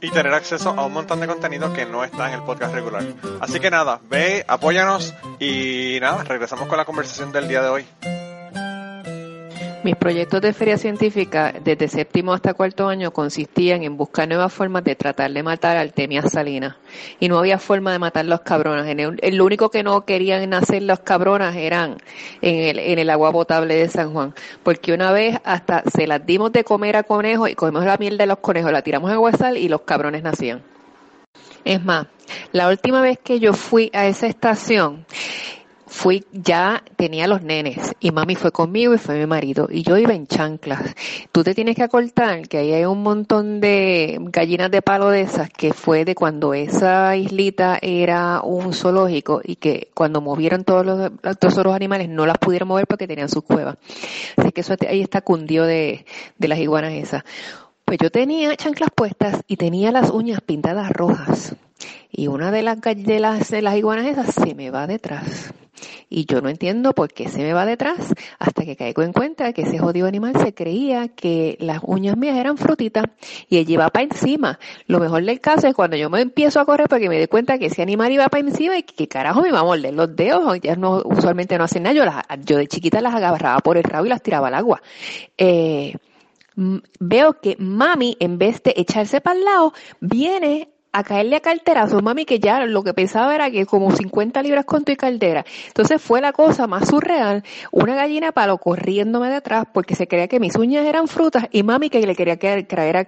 y 0.00 0.10
tener 0.10 0.32
acceso 0.32 0.70
a 0.70 0.84
un 0.84 0.92
montón 0.92 1.20
de 1.20 1.26
contenido 1.26 1.72
que 1.72 1.86
no 1.86 2.04
está 2.04 2.28
en 2.28 2.34
el 2.34 2.42
podcast 2.42 2.74
regular. 2.74 3.04
Así 3.40 3.60
que 3.60 3.70
nada, 3.70 4.00
ve, 4.08 4.44
apóyanos 4.46 5.14
y 5.38 5.98
nada, 6.00 6.24
regresamos 6.24 6.68
con 6.68 6.78
la 6.78 6.84
conversación 6.84 7.32
del 7.32 7.48
día 7.48 7.62
de 7.62 7.68
hoy. 7.68 7.86
Mis 9.88 9.96
proyectos 9.96 10.42
de 10.42 10.52
feria 10.52 10.76
científica 10.76 11.54
desde 11.64 11.88
séptimo 11.88 12.34
hasta 12.34 12.52
cuarto 12.52 12.88
año 12.88 13.10
consistían 13.10 13.82
en 13.84 13.96
buscar 13.96 14.28
nuevas 14.28 14.52
formas 14.52 14.84
de 14.84 14.94
tratar 14.94 15.32
de 15.32 15.42
matar 15.42 15.78
a 15.78 15.80
Artemia 15.80 16.20
salina. 16.28 16.76
Y 17.18 17.30
no 17.30 17.38
había 17.38 17.58
forma 17.58 17.92
de 17.92 17.98
matar 17.98 18.26
los 18.26 18.42
cabronas. 18.42 18.86
En 18.86 19.00
el, 19.00 19.18
lo 19.34 19.46
único 19.46 19.70
que 19.70 19.82
no 19.82 20.04
querían 20.04 20.50
nacer 20.50 20.82
los 20.82 21.00
cabronas 21.00 21.56
eran 21.56 21.96
en 22.42 22.54
el, 22.64 22.78
en 22.78 22.98
el 22.98 23.08
agua 23.08 23.32
potable 23.32 23.76
de 23.76 23.88
San 23.88 24.12
Juan. 24.12 24.34
Porque 24.62 24.92
una 24.92 25.10
vez 25.10 25.38
hasta 25.42 25.82
se 25.90 26.06
las 26.06 26.26
dimos 26.26 26.52
de 26.52 26.64
comer 26.64 26.94
a 26.96 27.04
conejos 27.04 27.48
y 27.48 27.54
comemos 27.54 27.86
la 27.86 27.96
miel 27.96 28.18
de 28.18 28.26
los 28.26 28.40
conejos, 28.40 28.70
la 28.70 28.82
tiramos 28.82 29.10
en 29.10 29.16
huesal 29.16 29.56
y 29.56 29.70
los 29.70 29.80
cabrones 29.80 30.22
nacían. 30.22 30.62
Es 31.64 31.82
más, 31.82 32.08
la 32.52 32.68
última 32.68 33.00
vez 33.00 33.20
que 33.24 33.40
yo 33.40 33.54
fui 33.54 33.90
a 33.94 34.06
esa 34.06 34.26
estación, 34.26 35.06
fui, 35.88 36.24
ya 36.32 36.82
tenía 36.96 37.26
los 37.26 37.42
nenes 37.42 37.94
y 38.00 38.10
mami 38.10 38.34
fue 38.34 38.52
conmigo 38.52 38.94
y 38.94 38.98
fue 38.98 39.18
mi 39.18 39.26
marido 39.26 39.68
y 39.70 39.82
yo 39.82 39.96
iba 39.96 40.14
en 40.14 40.26
chanclas. 40.26 40.94
Tú 41.32 41.42
te 41.42 41.54
tienes 41.54 41.76
que 41.76 41.82
acortar 41.82 42.48
que 42.48 42.58
ahí 42.58 42.72
hay 42.72 42.84
un 42.84 43.02
montón 43.02 43.60
de 43.60 44.18
gallinas 44.20 44.70
de 44.70 44.82
palo 44.82 45.10
de 45.10 45.22
esas 45.22 45.50
que 45.50 45.72
fue 45.72 46.04
de 46.04 46.14
cuando 46.14 46.54
esa 46.54 47.16
islita 47.16 47.78
era 47.80 48.40
un 48.42 48.72
zoológico 48.72 49.40
y 49.42 49.56
que 49.56 49.90
cuando 49.94 50.20
movieron 50.20 50.64
todos 50.64 50.84
los, 50.84 51.10
todos 51.38 51.64
los 51.64 51.74
animales 51.74 52.08
no 52.08 52.26
las 52.26 52.38
pudieron 52.38 52.68
mover 52.68 52.86
porque 52.86 53.06
tenían 53.06 53.28
sus 53.28 53.44
cuevas. 53.44 53.76
Así 54.36 54.52
que 54.52 54.60
eso 54.60 54.74
ahí 54.88 55.00
está 55.00 55.20
cundió 55.22 55.64
de, 55.64 56.04
de 56.36 56.48
las 56.48 56.58
iguanas 56.58 56.92
esas. 56.92 57.24
Pues 57.84 57.98
yo 58.02 58.10
tenía 58.10 58.54
chanclas 58.56 58.90
puestas 58.94 59.42
y 59.46 59.56
tenía 59.56 59.90
las 59.92 60.10
uñas 60.10 60.40
pintadas 60.42 60.90
rojas. 60.90 61.56
Y 62.18 62.26
una 62.26 62.50
de 62.50 62.62
las, 62.62 62.80
de 62.80 63.20
las, 63.20 63.48
de 63.48 63.62
las 63.62 63.76
iguanas 63.76 64.04
esas 64.04 64.34
se 64.34 64.56
me 64.56 64.72
va 64.72 64.88
detrás. 64.88 65.54
Y 66.10 66.26
yo 66.26 66.40
no 66.40 66.48
entiendo 66.48 66.92
por 66.92 67.12
qué 67.12 67.28
se 67.28 67.38
me 67.38 67.52
va 67.52 67.64
detrás 67.64 68.12
hasta 68.40 68.64
que 68.64 68.74
caigo 68.74 69.02
en 69.02 69.12
cuenta 69.12 69.52
que 69.52 69.62
ese 69.62 69.78
jodido 69.78 70.08
animal 70.08 70.34
se 70.36 70.52
creía 70.52 71.06
que 71.06 71.56
las 71.60 71.78
uñas 71.84 72.16
mías 72.16 72.36
eran 72.36 72.56
frutitas 72.56 73.04
y 73.48 73.58
ella 73.58 73.74
iba 73.74 73.88
para 73.90 74.06
encima. 74.06 74.58
Lo 74.88 74.98
mejor 74.98 75.24
del 75.24 75.40
caso 75.40 75.68
es 75.68 75.76
cuando 75.76 75.96
yo 75.96 76.10
me 76.10 76.20
empiezo 76.20 76.58
a 76.58 76.64
correr 76.64 76.88
porque 76.88 77.08
me 77.08 77.18
doy 77.18 77.28
cuenta 77.28 77.56
que 77.56 77.66
ese 77.66 77.82
animal 77.82 78.10
iba 78.10 78.28
para 78.28 78.40
encima 78.40 78.76
y 78.76 78.82
que 78.82 79.06
carajo 79.06 79.42
me 79.42 79.50
iba 79.50 79.60
a 79.60 79.62
morder 79.62 79.94
los 79.94 80.16
dedos. 80.16 80.58
Ya 80.60 80.74
no, 80.74 81.00
usualmente 81.04 81.56
no 81.56 81.62
hacen 81.62 81.84
nada. 81.84 81.94
Yo, 81.94 82.04
las, 82.04 82.24
yo 82.44 82.56
de 82.56 82.66
chiquita 82.66 83.00
las 83.00 83.14
agarraba 83.14 83.60
por 83.60 83.76
el 83.76 83.84
rabo 83.84 84.06
y 84.06 84.08
las 84.08 84.24
tiraba 84.24 84.48
al 84.48 84.54
agua. 84.54 84.82
Eh, 85.36 85.94
veo 86.98 87.40
que 87.40 87.54
mami, 87.60 88.16
en 88.18 88.38
vez 88.38 88.60
de 88.64 88.74
echarse 88.76 89.20
para 89.20 89.38
el 89.38 89.44
lado, 89.44 89.72
viene 90.00 90.70
a 90.92 91.04
caerle 91.04 91.36
a 91.36 91.40
carterazo, 91.40 92.00
mami, 92.00 92.24
que 92.24 92.38
ya 92.38 92.64
lo 92.64 92.82
que 92.82 92.94
pensaba 92.94 93.34
era 93.34 93.50
que 93.50 93.66
como 93.66 93.90
50 93.90 94.42
libras 94.42 94.64
con 94.64 94.84
tu 94.84 94.94
caldera. 94.96 95.44
Entonces 95.66 96.00
fue 96.00 96.20
la 96.20 96.32
cosa 96.32 96.66
más 96.66 96.88
surreal, 96.88 97.44
una 97.72 97.94
gallina 97.94 98.32
palo 98.32 98.58
corriéndome 98.58 99.28
detrás 99.28 99.66
porque 99.72 99.94
se 99.94 100.06
creía 100.06 100.28
que 100.28 100.40
mis 100.40 100.56
uñas 100.56 100.86
eran 100.86 101.08
frutas 101.08 101.46
y 101.52 101.62
mami 101.62 101.90
que 101.90 102.06
le 102.06 102.14
quería 102.14 102.38
caer 102.38 102.96
a, 102.96 103.06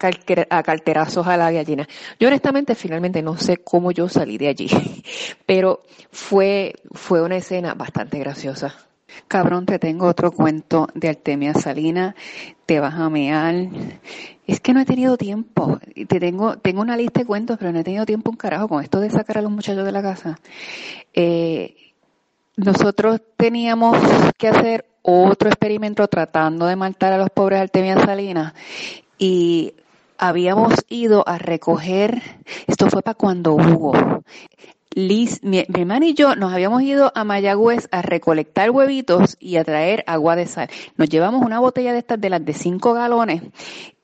a 0.51 0.63
carterazos 0.63 1.27
a 1.27 1.37
la 1.37 1.51
gallina. 1.51 1.89
Yo 2.19 2.29
honestamente 2.29 2.75
finalmente 2.75 3.23
no 3.23 3.37
sé 3.37 3.59
cómo 3.59 3.93
yo 3.93 4.09
salí 4.09 4.39
de 4.39 4.49
allí, 4.49 4.69
pero 5.47 5.83
fue, 6.11 6.75
fue 6.93 7.23
una 7.23 7.37
escena 7.37 7.75
bastante 7.75 8.19
graciosa. 8.19 8.90
Cabrón, 9.29 9.67
te 9.67 9.79
tengo 9.79 10.07
otro 10.07 10.33
cuento 10.33 10.89
de 10.95 11.09
Artemia 11.09 11.55
Salina, 11.55 12.15
te 12.67 12.81
vas 12.81 12.95
a 12.95 13.09
mear. 13.11 13.69
Es 14.47 14.61
que 14.61 14.73
no 14.73 14.81
he 14.81 14.85
tenido 14.85 15.17
tiempo. 15.17 15.79
Te 16.09 16.21
tengo, 16.21 16.57
tengo 16.59 16.81
una 16.81 16.97
lista 16.97 17.21
de 17.21 17.27
cuentos, 17.27 17.57
pero 17.59 17.73
no 17.73 17.81
he 17.81 17.85
tenido 17.85 18.07
tiempo 18.07 18.31
un 18.31 18.37
carajo 18.37 18.69
con 18.69 18.83
esto 18.83 19.01
de 19.01 19.11
sacar 19.11 19.39
a 19.39 19.43
los 19.43 19.51
muchachos 19.51 19.85
de 19.85 19.93
la 19.93 20.03
casa. 20.03 20.39
Eh, 21.15 21.77
nosotros 22.57 23.21
teníamos 23.37 23.97
que 24.37 24.49
hacer 24.49 24.87
otro 25.03 25.49
experimento 25.49 26.07
tratando 26.09 26.67
de 26.67 26.77
matar 26.77 27.13
a 27.13 27.19
los 27.19 27.31
pobres 27.31 27.61
Artemia 27.61 27.99
Salina 28.01 28.55
y 29.19 29.75
habíamos 30.19 30.75
ido 30.89 31.27
a 31.27 31.39
recoger, 31.39 32.23
esto 32.67 32.89
fue 32.91 33.03
para 33.03 33.15
cuando 33.15 33.55
hubo, 33.55 33.93
Liz, 34.93 35.41
mi, 35.45 35.61
hermana 35.61 36.07
y 36.07 36.15
yo 36.15 36.35
nos 36.35 36.53
habíamos 36.53 36.83
ido 36.83 37.13
a 37.15 37.23
Mayagüez 37.23 37.87
a 37.93 38.03
recolectar 38.03 38.73
huevitos 38.73 39.37
y 39.39 39.57
a 39.57 39.63
traer 39.63 40.03
agua 40.09 40.35
de 40.35 40.47
sal. 40.47 40.69
Nos 40.97 41.09
llevamos 41.09 41.47
una 41.47 41.61
botella 41.61 41.93
de 41.93 42.01
estas 42.01 42.21
de 42.21 42.29
las 42.29 42.45
de 42.45 42.53
5 42.53 42.93
galones 42.93 43.43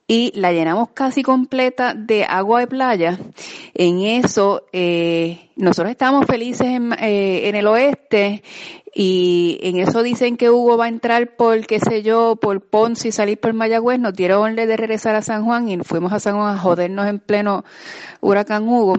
y 0.07 0.31
la 0.37 0.53
llenamos 0.53 0.91
casi 0.91 1.25
completa 1.25 1.93
de 1.95 2.25
agua 2.25 2.61
de 2.61 2.69
playa. 2.69 3.19
En 3.75 4.03
eso, 4.03 4.63
eh, 4.73 5.51
nosotros 5.57 5.91
estábamos 5.91 6.27
felices 6.27 6.69
en, 6.69 6.93
eh, 6.93 7.49
en, 7.49 7.57
el 7.57 7.67
oeste 7.67 8.45
y 8.95 9.59
en 9.63 9.79
eso 9.79 10.05
dicen 10.05 10.37
que 10.37 10.51
Hugo 10.51 10.77
va 10.77 10.85
a 10.85 10.89
entrar 10.89 11.35
por, 11.35 11.67
qué 11.67 11.81
sé 11.81 12.05
yo, 12.05 12.37
por 12.37 12.61
Ponce 12.61 13.09
y 13.09 13.13
salir 13.13 13.41
por 13.41 13.53
Mayagüez. 13.55 13.99
Nos 13.99 14.15
dieron 14.15 14.41
orden 14.41 14.69
de 14.69 14.77
regresar 14.77 15.17
a 15.17 15.23
San 15.23 15.45
Juan 15.45 15.69
y 15.69 15.79
fuimos 15.79 16.13
a 16.13 16.21
San 16.21 16.37
Juan 16.37 16.55
a 16.55 16.59
jodernos 16.59 17.09
en 17.09 17.19
pleno 17.19 17.65
huracán 18.21 18.69
Hugo. 18.69 18.95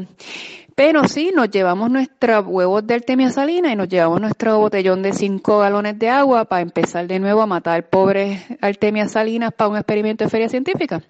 Pero 0.78 1.08
sí, 1.08 1.32
nos 1.36 1.50
llevamos 1.50 1.90
nuestros 1.90 2.46
huevos 2.46 2.86
de 2.86 2.94
Artemia 2.94 3.32
salina 3.32 3.72
y 3.72 3.76
nos 3.76 3.90
llevamos 3.90 4.22
nuestro 4.22 4.60
botellón 4.60 5.02
de 5.02 5.12
5 5.12 5.58
galones 5.58 5.98
de 5.98 6.08
agua 6.08 6.46
para 6.46 6.62
empezar 6.62 7.08
de 7.08 7.18
nuevo 7.18 7.42
a 7.42 7.48
matar 7.48 7.90
pobres 7.90 8.44
Artemia 8.62 9.08
salinas 9.08 9.52
para 9.54 9.72
un 9.72 9.78
experimento 9.78 10.24
de 10.24 10.30
feria 10.30 10.50
científica. 10.50 11.02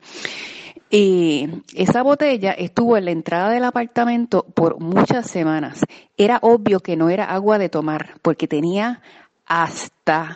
Y 0.89 1.49
esa 1.75 2.01
botella 2.01 2.53
estuvo 2.53 2.95
en 2.95 3.03
la 3.03 3.11
entrada 3.11 3.49
del 3.49 3.65
apartamento 3.65 4.45
por 4.53 4.79
muchas 4.79 5.29
semanas. 5.29 5.81
Era 6.15 6.39
obvio 6.43 6.79
que 6.79 6.95
no 6.95 7.09
era 7.09 7.25
agua 7.25 7.57
de 7.57 7.67
tomar, 7.67 8.13
porque 8.21 8.47
tenía 8.47 9.01
hasta 9.45 10.33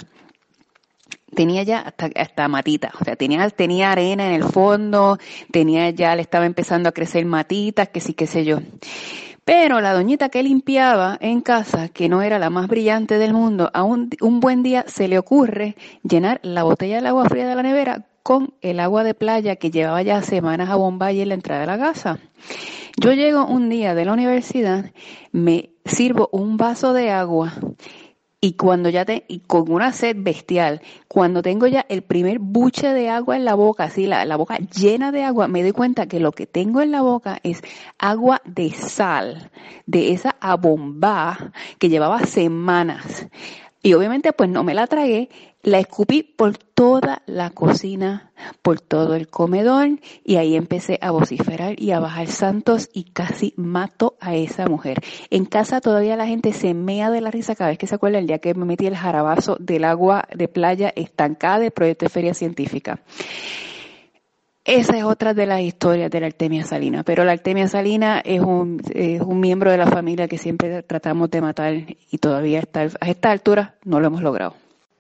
tenía 1.35 1.63
ya 1.63 1.79
hasta, 1.79 2.09
hasta 2.15 2.47
matita, 2.47 2.91
o 2.99 3.03
sea, 3.03 3.15
tenía, 3.15 3.49
tenía 3.49 3.91
arena 3.91 4.27
en 4.27 4.33
el 4.33 4.43
fondo, 4.43 5.17
tenía 5.51 5.89
ya, 5.89 6.15
le 6.15 6.21
estaba 6.21 6.45
empezando 6.45 6.89
a 6.89 6.91
crecer 6.91 7.25
matitas, 7.25 7.89
que 7.89 7.99
sí, 7.99 8.13
qué 8.13 8.27
sé 8.27 8.45
yo. 8.45 8.59
Pero 9.43 9.81
la 9.81 9.93
doñita 9.93 10.29
que 10.29 10.43
limpiaba 10.43 11.17
en 11.19 11.41
casa, 11.41 11.89
que 11.89 12.09
no 12.09 12.21
era 12.21 12.37
la 12.37 12.49
más 12.49 12.67
brillante 12.67 13.17
del 13.17 13.33
mundo, 13.33 13.71
a 13.73 13.83
un, 13.83 14.09
un 14.21 14.39
buen 14.39 14.61
día 14.61 14.85
se 14.87 15.07
le 15.07 15.17
ocurre 15.17 15.75
llenar 16.03 16.39
la 16.43 16.63
botella 16.63 16.97
del 16.97 17.07
agua 17.07 17.25
fría 17.25 17.47
de 17.47 17.55
la 17.55 17.63
nevera 17.63 18.05
con 18.23 18.53
el 18.61 18.79
agua 18.79 19.03
de 19.03 19.15
playa 19.15 19.55
que 19.55 19.71
llevaba 19.71 20.01
ya 20.03 20.21
semanas 20.21 20.69
a 20.69 20.75
Bombay 20.75 21.21
en 21.21 21.29
la 21.29 21.33
entrada 21.33 21.61
de 21.61 21.67
la 21.67 21.79
casa. 21.79 22.19
Yo 22.97 23.13
llego 23.13 23.45
un 23.45 23.69
día 23.69 23.95
de 23.95 24.05
la 24.05 24.13
universidad, 24.13 24.91
me 25.31 25.71
sirvo 25.85 26.29
un 26.31 26.57
vaso 26.57 26.93
de 26.93 27.09
agua 27.09 27.53
y 28.43 28.53
cuando 28.53 28.89
ya 28.89 29.05
te, 29.05 29.23
y 29.27 29.41
con 29.41 29.71
una 29.71 29.93
sed 29.93 30.15
bestial, 30.19 30.81
cuando 31.07 31.43
tengo 31.43 31.67
ya 31.67 31.85
el 31.89 32.01
primer 32.01 32.39
buche 32.39 32.91
de 32.91 33.07
agua 33.07 33.37
en 33.37 33.45
la 33.45 33.53
boca, 33.53 33.83
así 33.83 34.07
la, 34.07 34.25
la 34.25 34.35
boca 34.35 34.57
llena 34.57 35.11
de 35.11 35.23
agua, 35.23 35.47
me 35.47 35.61
doy 35.61 35.73
cuenta 35.73 36.07
que 36.07 36.19
lo 36.19 36.31
que 36.31 36.47
tengo 36.47 36.81
en 36.81 36.89
la 36.89 37.03
boca 37.03 37.39
es 37.43 37.61
agua 37.99 38.41
de 38.43 38.71
sal, 38.71 39.51
de 39.85 40.11
esa 40.13 40.35
abombá 40.39 41.51
que 41.77 41.89
llevaba 41.89 42.25
semanas. 42.25 43.27
Y 43.83 43.93
obviamente 43.93 44.33
pues 44.33 44.49
no 44.49 44.63
me 44.63 44.73
la 44.73 44.87
tragué, 44.87 45.29
la 45.63 45.79
escupí 45.79 46.23
por 46.23 46.57
toda 46.57 47.21
la 47.25 47.51
cocina, 47.51 48.31
por 48.61 48.81
todo 48.81 49.15
el 49.15 49.27
comedor 49.27 49.99
y 50.23 50.37
ahí 50.37 50.55
empecé 50.55 50.97
a 51.01 51.11
vociferar 51.11 51.79
y 51.79 51.91
a 51.91 51.99
bajar 51.99 52.27
santos 52.27 52.89
y 52.93 53.05
casi 53.05 53.53
mato 53.57 54.15
a 54.19 54.35
esa 54.35 54.67
mujer. 54.67 54.99
En 55.29 55.45
casa 55.45 55.81
todavía 55.81 56.15
la 56.15 56.27
gente 56.27 56.53
se 56.53 56.73
mea 56.73 57.11
de 57.11 57.21
la 57.21 57.31
risa 57.31 57.55
cada 57.55 57.69
vez 57.69 57.77
que 57.77 57.87
se 57.87 57.95
acuerda 57.95 58.19
el 58.19 58.27
día 58.27 58.39
que 58.39 58.53
me 58.53 58.65
metí 58.65 58.87
el 58.87 58.95
jarabazo 58.95 59.57
del 59.59 59.83
agua 59.83 60.27
de 60.33 60.47
playa 60.47 60.91
estancada 60.95 61.59
del 61.59 61.71
proyecto 61.71 62.05
de 62.05 62.09
feria 62.09 62.33
científica. 62.33 62.99
esa 64.65 64.97
es 64.97 65.03
otra 65.03 65.33
de 65.33 65.45
las 65.45 65.61
historias 65.61 66.09
de 66.09 66.19
la 66.19 66.27
artemia 66.27 66.63
salina, 66.63 67.03
pero 67.03 67.23
la 67.23 67.33
artemia 67.33 67.67
salina 67.67 68.21
es 68.23 68.41
un, 68.41 68.81
es 68.93 69.21
un 69.21 69.39
miembro 69.39 69.71
de 69.71 69.77
la 69.77 69.87
familia 69.87 70.27
que 70.27 70.37
siempre 70.37 70.81
tratamos 70.83 71.29
de 71.29 71.41
matar 71.41 71.73
y 71.73 72.17
todavía 72.17 72.63
a 72.73 73.07
esta 73.07 73.31
altura 73.31 73.75
no 73.83 73.99
lo 73.99 74.07
hemos 74.07 74.21
logrado. 74.21 74.60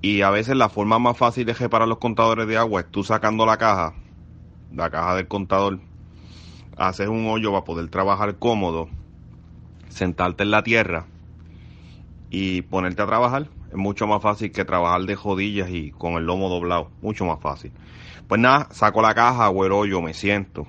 Y 0.00 0.22
a 0.22 0.30
veces 0.30 0.56
la 0.56 0.68
forma 0.68 0.98
más 0.98 1.16
fácil 1.16 1.44
de 1.44 1.54
reparar 1.54 1.88
los 1.88 1.98
contadores 1.98 2.46
de 2.46 2.56
agua 2.56 2.82
es 2.82 2.90
tú 2.90 3.02
sacando 3.02 3.44
la 3.44 3.56
caja, 3.56 3.94
la 4.72 4.90
caja 4.90 5.16
del 5.16 5.26
contador, 5.26 5.80
haces 6.76 7.08
un 7.08 7.26
hoyo 7.26 7.50
para 7.50 7.64
poder 7.64 7.88
trabajar 7.88 8.36
cómodo, 8.36 8.88
sentarte 9.88 10.44
en 10.44 10.52
la 10.52 10.62
tierra 10.62 11.06
y 12.30 12.62
ponerte 12.62 13.02
a 13.02 13.06
trabajar. 13.06 13.48
Es 13.70 13.76
mucho 13.76 14.06
más 14.06 14.22
fácil 14.22 14.52
que 14.52 14.64
trabajar 14.64 15.02
de 15.02 15.16
jodillas 15.16 15.68
y 15.70 15.90
con 15.90 16.14
el 16.14 16.24
lomo 16.24 16.48
doblado. 16.48 16.90
Mucho 17.02 17.24
más 17.24 17.40
fácil. 17.40 17.72
Pues 18.28 18.40
nada, 18.40 18.68
saco 18.70 19.02
la 19.02 19.14
caja, 19.14 19.46
hago 19.46 19.66
el 19.66 19.72
hoyo, 19.72 20.00
me 20.00 20.14
siento. 20.14 20.66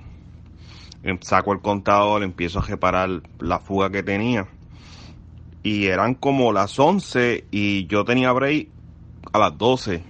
Em, 1.02 1.18
saco 1.20 1.52
el 1.52 1.60
contador, 1.60 2.22
empiezo 2.22 2.58
a 2.58 2.62
reparar 2.62 3.22
la 3.38 3.60
fuga 3.60 3.90
que 3.90 4.02
tenía. 4.02 4.48
Y 5.62 5.86
eran 5.86 6.14
como 6.14 6.52
las 6.52 6.78
11 6.78 7.44
y 7.50 7.86
yo 7.86 8.04
tenía 8.04 8.32
break 8.32 8.68
a 9.32 9.38
las 9.38 9.56
12. 9.56 10.02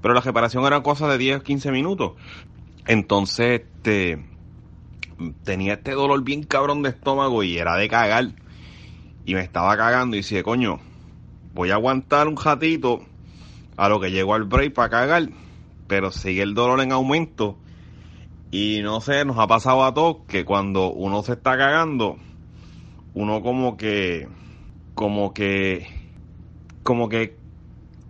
Pero 0.00 0.14
la 0.14 0.20
reparación 0.20 0.64
era 0.64 0.82
cosa 0.82 1.08
de 1.08 1.18
10, 1.18 1.42
15 1.42 1.72
minutos. 1.72 2.12
Entonces, 2.86 3.62
este, 3.62 4.24
tenía 5.44 5.74
este 5.74 5.92
dolor 5.92 6.22
bien 6.22 6.42
cabrón 6.42 6.82
de 6.82 6.90
estómago 6.90 7.42
y 7.42 7.58
era 7.58 7.76
de 7.76 7.88
cagar. 7.88 8.32
Y 9.24 9.34
me 9.34 9.40
estaba 9.40 9.76
cagando 9.76 10.16
y 10.16 10.20
decía, 10.20 10.42
coño, 10.42 10.80
voy 11.54 11.70
a 11.70 11.74
aguantar 11.74 12.28
un 12.28 12.36
ratito 12.36 13.00
a 13.76 13.88
lo 13.88 14.00
que 14.00 14.10
llego 14.10 14.34
al 14.34 14.44
break 14.44 14.72
para 14.72 14.88
cagar. 14.88 15.28
Pero 15.86 16.12
sigue 16.12 16.42
el 16.42 16.54
dolor 16.54 16.80
en 16.80 16.92
aumento. 16.92 17.58
Y 18.50 18.80
no 18.82 19.00
sé, 19.00 19.24
nos 19.24 19.38
ha 19.38 19.46
pasado 19.46 19.84
a 19.84 19.92
todos 19.92 20.18
que 20.26 20.44
cuando 20.44 20.90
uno 20.90 21.22
se 21.22 21.32
está 21.32 21.58
cagando, 21.58 22.16
uno 23.12 23.42
como 23.42 23.76
que, 23.76 24.26
como 24.94 25.34
que, 25.34 25.86
como 26.82 27.10
que 27.10 27.37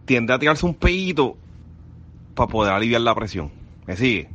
tiende 0.08 0.32
a 0.32 0.38
tirarse 0.38 0.64
un 0.64 0.74
pedito 0.74 1.36
para 2.34 2.48
poder 2.48 2.72
aliviar 2.72 3.02
la 3.02 3.14
presión. 3.14 3.52
¿Me 3.86 3.94
sigue? 3.94 4.28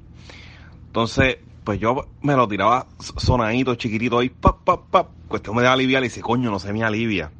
Entonces, 0.86 1.38
pues 1.64 1.80
yo 1.80 2.06
me 2.22 2.36
lo 2.36 2.48
tiraba 2.48 2.86
sonadito, 3.00 3.74
chiquitito 3.76 4.20
ahí, 4.20 4.30
pap, 4.30 4.64
pap, 4.64 4.90
pap. 4.92 5.10
Cuestión 5.28 5.56
me 5.56 5.64
de 5.64 5.68
aliviar 5.68 6.04
y 6.04 6.08
dice, 6.08 6.22
coño, 6.22 6.52
no 6.52 6.60
se 6.60 6.72
me 6.72 6.84
alivia. 6.84 7.32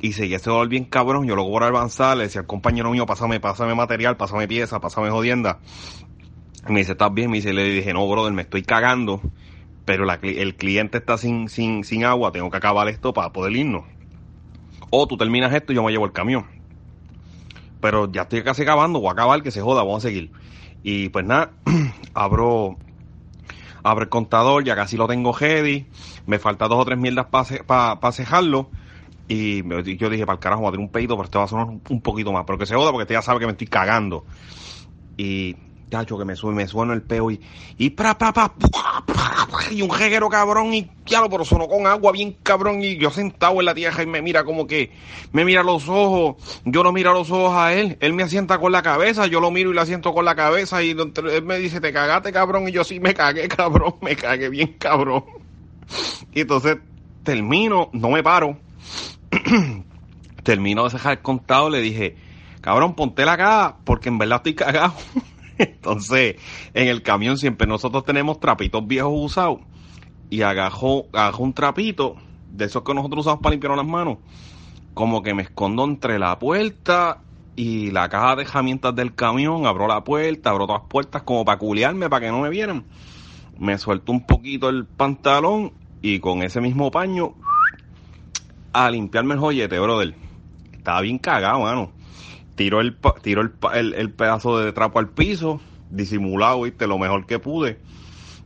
Y 0.00 0.12
seguía 0.12 0.38
ese 0.38 0.50
dolor 0.50 0.68
bien 0.68 0.84
cabrón. 0.86 1.26
Yo 1.26 1.36
luego 1.36 1.52
por 1.52 1.62
avanzar 1.62 2.16
le 2.16 2.24
decía 2.24 2.40
al 2.40 2.48
compañero 2.48 2.90
mío, 2.90 3.06
pásame, 3.06 3.38
pásame 3.38 3.74
material, 3.76 4.16
pásame 4.16 4.48
pieza, 4.48 4.80
pásame 4.80 5.10
jodienda. 5.10 5.60
Y 6.68 6.72
me 6.72 6.80
dice, 6.80 6.92
¿estás 6.92 7.14
bien? 7.14 7.30
Me 7.30 7.36
dice, 7.36 7.52
le 7.52 7.62
dije, 7.62 7.94
no, 7.94 8.08
brother, 8.08 8.32
me 8.32 8.42
estoy 8.42 8.62
cagando. 8.62 9.20
Pero 9.84 10.04
el 10.10 10.56
cliente 10.56 10.98
está 10.98 11.16
sin, 11.16 11.48
sin, 11.48 11.84
sin 11.84 12.04
agua, 12.04 12.32
tengo 12.32 12.50
que 12.50 12.56
acabar 12.56 12.88
esto 12.88 13.14
para 13.14 13.32
poder 13.32 13.54
irnos. 13.54 13.84
O 14.90 15.06
tú 15.06 15.16
terminas 15.16 15.54
esto 15.54 15.72
y 15.72 15.76
yo 15.76 15.84
me 15.84 15.92
llevo 15.92 16.06
el 16.06 16.12
camión 16.12 16.55
pero 17.80 18.10
ya 18.10 18.22
estoy 18.22 18.42
casi 18.42 18.62
acabando, 18.62 19.00
voy 19.00 19.10
a 19.10 19.12
acabar, 19.12 19.42
que 19.42 19.50
se 19.50 19.60
joda, 19.60 19.82
vamos 19.82 20.04
a 20.04 20.08
seguir. 20.08 20.32
Y 20.82 21.08
pues 21.08 21.24
nada, 21.24 21.52
abro, 22.14 22.76
abro 23.82 24.04
el 24.04 24.08
contador, 24.08 24.64
ya 24.64 24.74
casi 24.76 24.96
lo 24.96 25.06
tengo 25.06 25.32
ready, 25.32 25.86
me 26.26 26.38
falta 26.38 26.68
dos 26.68 26.78
o 26.80 26.84
tres 26.84 26.98
mierdas 26.98 27.26
para 27.26 28.00
pa, 28.00 28.12
cejarlo. 28.12 28.70
Y 29.28 29.62
yo 29.96 30.08
dije, 30.08 30.24
para 30.24 30.34
el 30.34 30.40
carajo, 30.40 30.62
voy 30.62 30.68
a 30.68 30.72
tener 30.72 30.86
un 30.86 30.92
peito, 30.92 31.16
pero 31.16 31.24
este 31.24 31.38
va 31.38 31.44
a 31.44 31.48
sonar 31.48 31.66
un 31.66 32.00
poquito 32.00 32.32
más. 32.32 32.44
Pero 32.46 32.58
que 32.58 32.66
se 32.66 32.76
joda 32.76 32.92
porque 32.92 33.02
usted 33.02 33.16
ya 33.16 33.22
sabe 33.22 33.40
que 33.40 33.46
me 33.46 33.52
estoy 33.52 33.66
cagando. 33.66 34.24
Y 35.16 35.56
Chacho, 35.90 36.18
que 36.18 36.24
me 36.24 36.34
sube, 36.34 36.52
me 36.52 36.66
suena 36.66 36.94
el 36.94 37.02
peo 37.02 37.30
y, 37.30 37.40
y 37.78 37.90
pra, 37.90 38.18
pra, 38.18 38.32
pra, 38.32 38.52
y 39.70 39.82
un 39.82 39.90
jeguero 39.90 40.28
cabrón 40.28 40.74
y 40.74 40.90
ya 41.06 41.20
lo 41.20 41.30
pero 41.30 41.44
sonó 41.44 41.68
con 41.68 41.86
agua 41.86 42.10
bien 42.12 42.36
cabrón 42.42 42.82
y 42.82 42.96
yo 42.96 43.10
sentado 43.10 43.60
en 43.60 43.66
la 43.66 43.74
tierra 43.74 44.02
y 44.02 44.06
me 44.06 44.20
mira 44.20 44.44
como 44.44 44.66
que, 44.66 44.92
me 45.32 45.44
mira 45.44 45.62
los 45.62 45.88
ojos, 45.88 46.36
yo 46.64 46.82
no 46.82 46.92
miro 46.92 47.12
los 47.12 47.30
ojos 47.30 47.56
a 47.56 47.72
él, 47.72 47.96
él 48.00 48.12
me 48.14 48.24
asienta 48.24 48.58
con 48.58 48.72
la 48.72 48.82
cabeza, 48.82 49.26
yo 49.26 49.40
lo 49.40 49.52
miro 49.52 49.70
y 49.70 49.74
le 49.74 49.80
asiento 49.80 50.12
con 50.12 50.24
la 50.24 50.34
cabeza 50.34 50.82
y 50.82 50.90
él 50.90 51.42
me 51.44 51.58
dice, 51.58 51.80
te 51.80 51.92
cagaste 51.92 52.32
cabrón 52.32 52.68
y 52.68 52.72
yo 52.72 52.82
sí 52.82 52.98
me 52.98 53.14
cagué 53.14 53.46
cabrón, 53.48 53.94
me 54.00 54.16
cagué 54.16 54.48
bien 54.48 54.74
cabrón. 54.78 55.24
Y 56.32 56.40
entonces 56.40 56.78
termino, 57.22 57.90
no 57.92 58.10
me 58.10 58.24
paro, 58.24 58.58
termino 60.42 60.84
de 60.84 60.92
dejar 60.92 61.12
el 61.12 61.22
contado, 61.22 61.70
le 61.70 61.80
dije, 61.80 62.16
cabrón, 62.60 62.94
ponte 62.94 63.24
la 63.24 63.36
cara 63.36 63.76
porque 63.84 64.08
en 64.08 64.18
verdad 64.18 64.38
estoy 64.38 64.54
cagado. 64.54 64.94
Entonces, 65.58 66.36
en 66.74 66.88
el 66.88 67.02
camión 67.02 67.38
siempre 67.38 67.66
nosotros 67.66 68.04
tenemos 68.04 68.40
trapitos 68.40 68.86
viejos 68.86 69.12
usados 69.14 69.60
y 70.28 70.42
agajo, 70.42 71.06
un 71.38 71.52
trapito 71.52 72.16
de 72.50 72.66
esos 72.66 72.82
que 72.82 72.94
nosotros 72.94 73.26
usamos 73.26 73.40
para 73.40 73.52
limpiar 73.52 73.76
las 73.76 73.86
manos, 73.86 74.18
como 74.94 75.22
que 75.22 75.34
me 75.34 75.42
escondo 75.42 75.84
entre 75.84 76.18
la 76.18 76.38
puerta 76.38 77.20
y 77.54 77.90
la 77.90 78.08
caja 78.08 78.36
de 78.36 78.42
herramientas 78.42 78.94
del 78.94 79.14
camión, 79.14 79.66
abro 79.66 79.86
la 79.86 80.04
puerta, 80.04 80.50
abro 80.50 80.66
todas 80.66 80.82
las 80.82 80.90
puertas 80.90 81.22
como 81.22 81.44
para 81.44 81.58
culiarme, 81.58 82.10
para 82.10 82.26
que 82.26 82.32
no 82.32 82.40
me 82.40 82.50
vieran. 82.50 82.84
Me 83.58 83.78
suelto 83.78 84.12
un 84.12 84.26
poquito 84.26 84.68
el 84.68 84.84
pantalón 84.84 85.72
y 86.02 86.18
con 86.18 86.42
ese 86.42 86.60
mismo 86.60 86.90
paño 86.90 87.34
a 88.72 88.90
limpiarme 88.90 89.34
el 89.34 89.40
joyete, 89.40 89.78
brother. 89.78 90.14
Estaba 90.72 91.00
bien 91.00 91.18
cagado, 91.18 91.60
mano 91.60 91.95
tiro 92.56 92.80
el, 92.80 92.96
tiro 93.22 93.42
el, 93.74 93.94
el, 93.94 94.10
pedazo 94.10 94.58
de 94.58 94.72
trapo 94.72 94.98
al 94.98 95.10
piso, 95.10 95.60
disimulado, 95.90 96.62
viste, 96.62 96.86
lo 96.86 96.98
mejor 96.98 97.26
que 97.26 97.38
pude. 97.38 97.78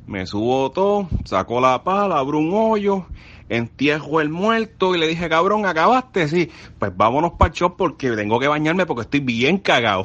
Me 0.06 0.26
subo 0.26 0.70
todo, 0.72 1.08
saco 1.24 1.60
la 1.60 1.82
pala, 1.84 2.18
abro 2.18 2.38
un 2.38 2.50
hoyo, 2.52 3.06
entierro 3.48 4.20
el 4.20 4.28
muerto 4.28 4.94
y 4.94 4.98
le 4.98 5.06
dije, 5.06 5.28
cabrón, 5.28 5.64
acabaste, 5.64 6.28
sí. 6.28 6.50
Pues 6.78 6.94
vámonos 6.96 7.32
para 7.38 7.54
el 7.54 7.72
porque 7.76 8.10
tengo 8.10 8.40
que 8.40 8.48
bañarme 8.48 8.86
porque 8.86 9.02
estoy 9.02 9.20
bien 9.20 9.58
cagado. 9.58 10.04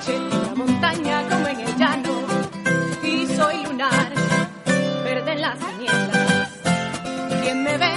noche, 0.00 0.16
en 0.16 0.30
la 0.30 0.54
montaña 0.54 1.28
como 1.28 1.46
en 1.48 1.60
el 1.60 1.76
llano. 1.76 2.12
Y 3.02 3.26
soy 3.26 3.64
lunar, 3.64 4.12
verde 5.04 5.32
en 5.32 5.40
las 5.40 5.58
tinieblas. 5.58 6.48
Quien 7.42 7.62
me 7.62 7.76
ve, 7.76 7.92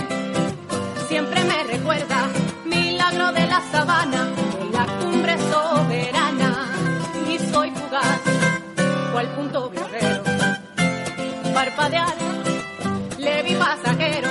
siempre 1.08 1.44
me 1.44 1.64
recuerda, 1.64 2.30
milagro 2.66 3.32
de 3.32 3.48
la 3.48 3.62
sabana, 3.72 4.26
de 4.60 4.70
la 4.72 4.86
cumbre 5.00 5.38
soberana. 5.38 6.68
Y 7.30 7.40
soy 7.52 7.72
fugaz 7.72 8.22
cual 9.12 9.28
punto 9.36 9.70
viajero. 9.70 10.24
Parpadear, 11.54 12.16
le 13.18 13.44
vi 13.44 13.56
pasajero, 13.56 14.30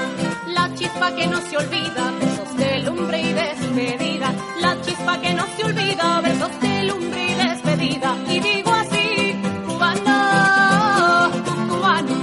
la 0.48 0.74
chispa 0.74 1.14
que 1.14 1.26
no 1.26 1.40
se 1.40 1.56
olvida, 1.56 2.12
besos 2.20 2.56
de 2.56 2.78
lumbre 2.80 3.20
y 3.20 3.32
despedida, 3.32 4.32
la 4.60 4.80
chispa 4.82 5.20
que 5.20 5.32
no 5.32 5.46
se 5.56 5.64
olvida, 5.64 6.20
besos 6.20 6.60
de 6.60 6.82
lumbre 6.84 7.31
y 7.84 8.38
digo 8.38 8.70
así, 8.70 9.34
cubano, 9.66 11.30
cubano, 11.68 12.14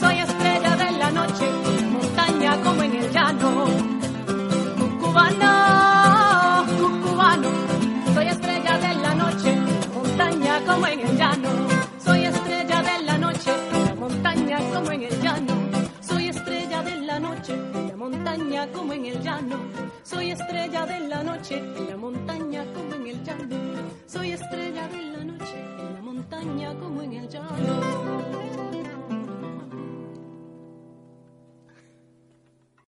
soy 0.00 0.18
estrella 0.18 0.76
de 0.76 0.90
la 0.98 1.10
noche, 1.12 1.46
montaña 1.92 2.60
como 2.62 2.82
en 2.82 2.96
el 2.96 3.12
llano. 3.12 3.66
Cubano, 5.00 6.64
cubano, 7.04 7.48
soy 8.12 8.26
estrella 8.26 8.78
de 8.78 8.94
la 8.94 9.14
noche, 9.14 9.56
montaña 9.94 10.60
como 10.66 10.86
en 10.88 11.00
el 11.00 11.16
llano. 11.16 11.48
Soy 12.04 12.24
estrella 12.24 12.82
de 12.82 13.02
la 13.04 13.18
noche, 13.18 13.52
montaña 13.96 14.58
como 14.72 14.90
en 14.90 15.02
el 15.02 15.22
llano. 15.22 15.54
Soy 16.00 16.28
estrella 16.28 16.82
de 16.82 16.96
la 17.02 17.20
noche, 17.20 17.56
la 17.88 17.96
montaña 17.96 18.66
como 18.72 18.92
en 18.92 19.06
el 19.06 19.22
llano. 19.22 19.58
Soy 20.02 20.32
estrella 20.32 20.86
de 20.86 21.08
la 21.08 21.22
noche, 21.22 21.58
en 21.58 21.88
la 21.88 21.96
montaña 21.96 22.43
montaña 26.44 26.74
como 26.78 27.02
en 27.02 27.12
el 27.14 27.28
llano. 27.28 28.63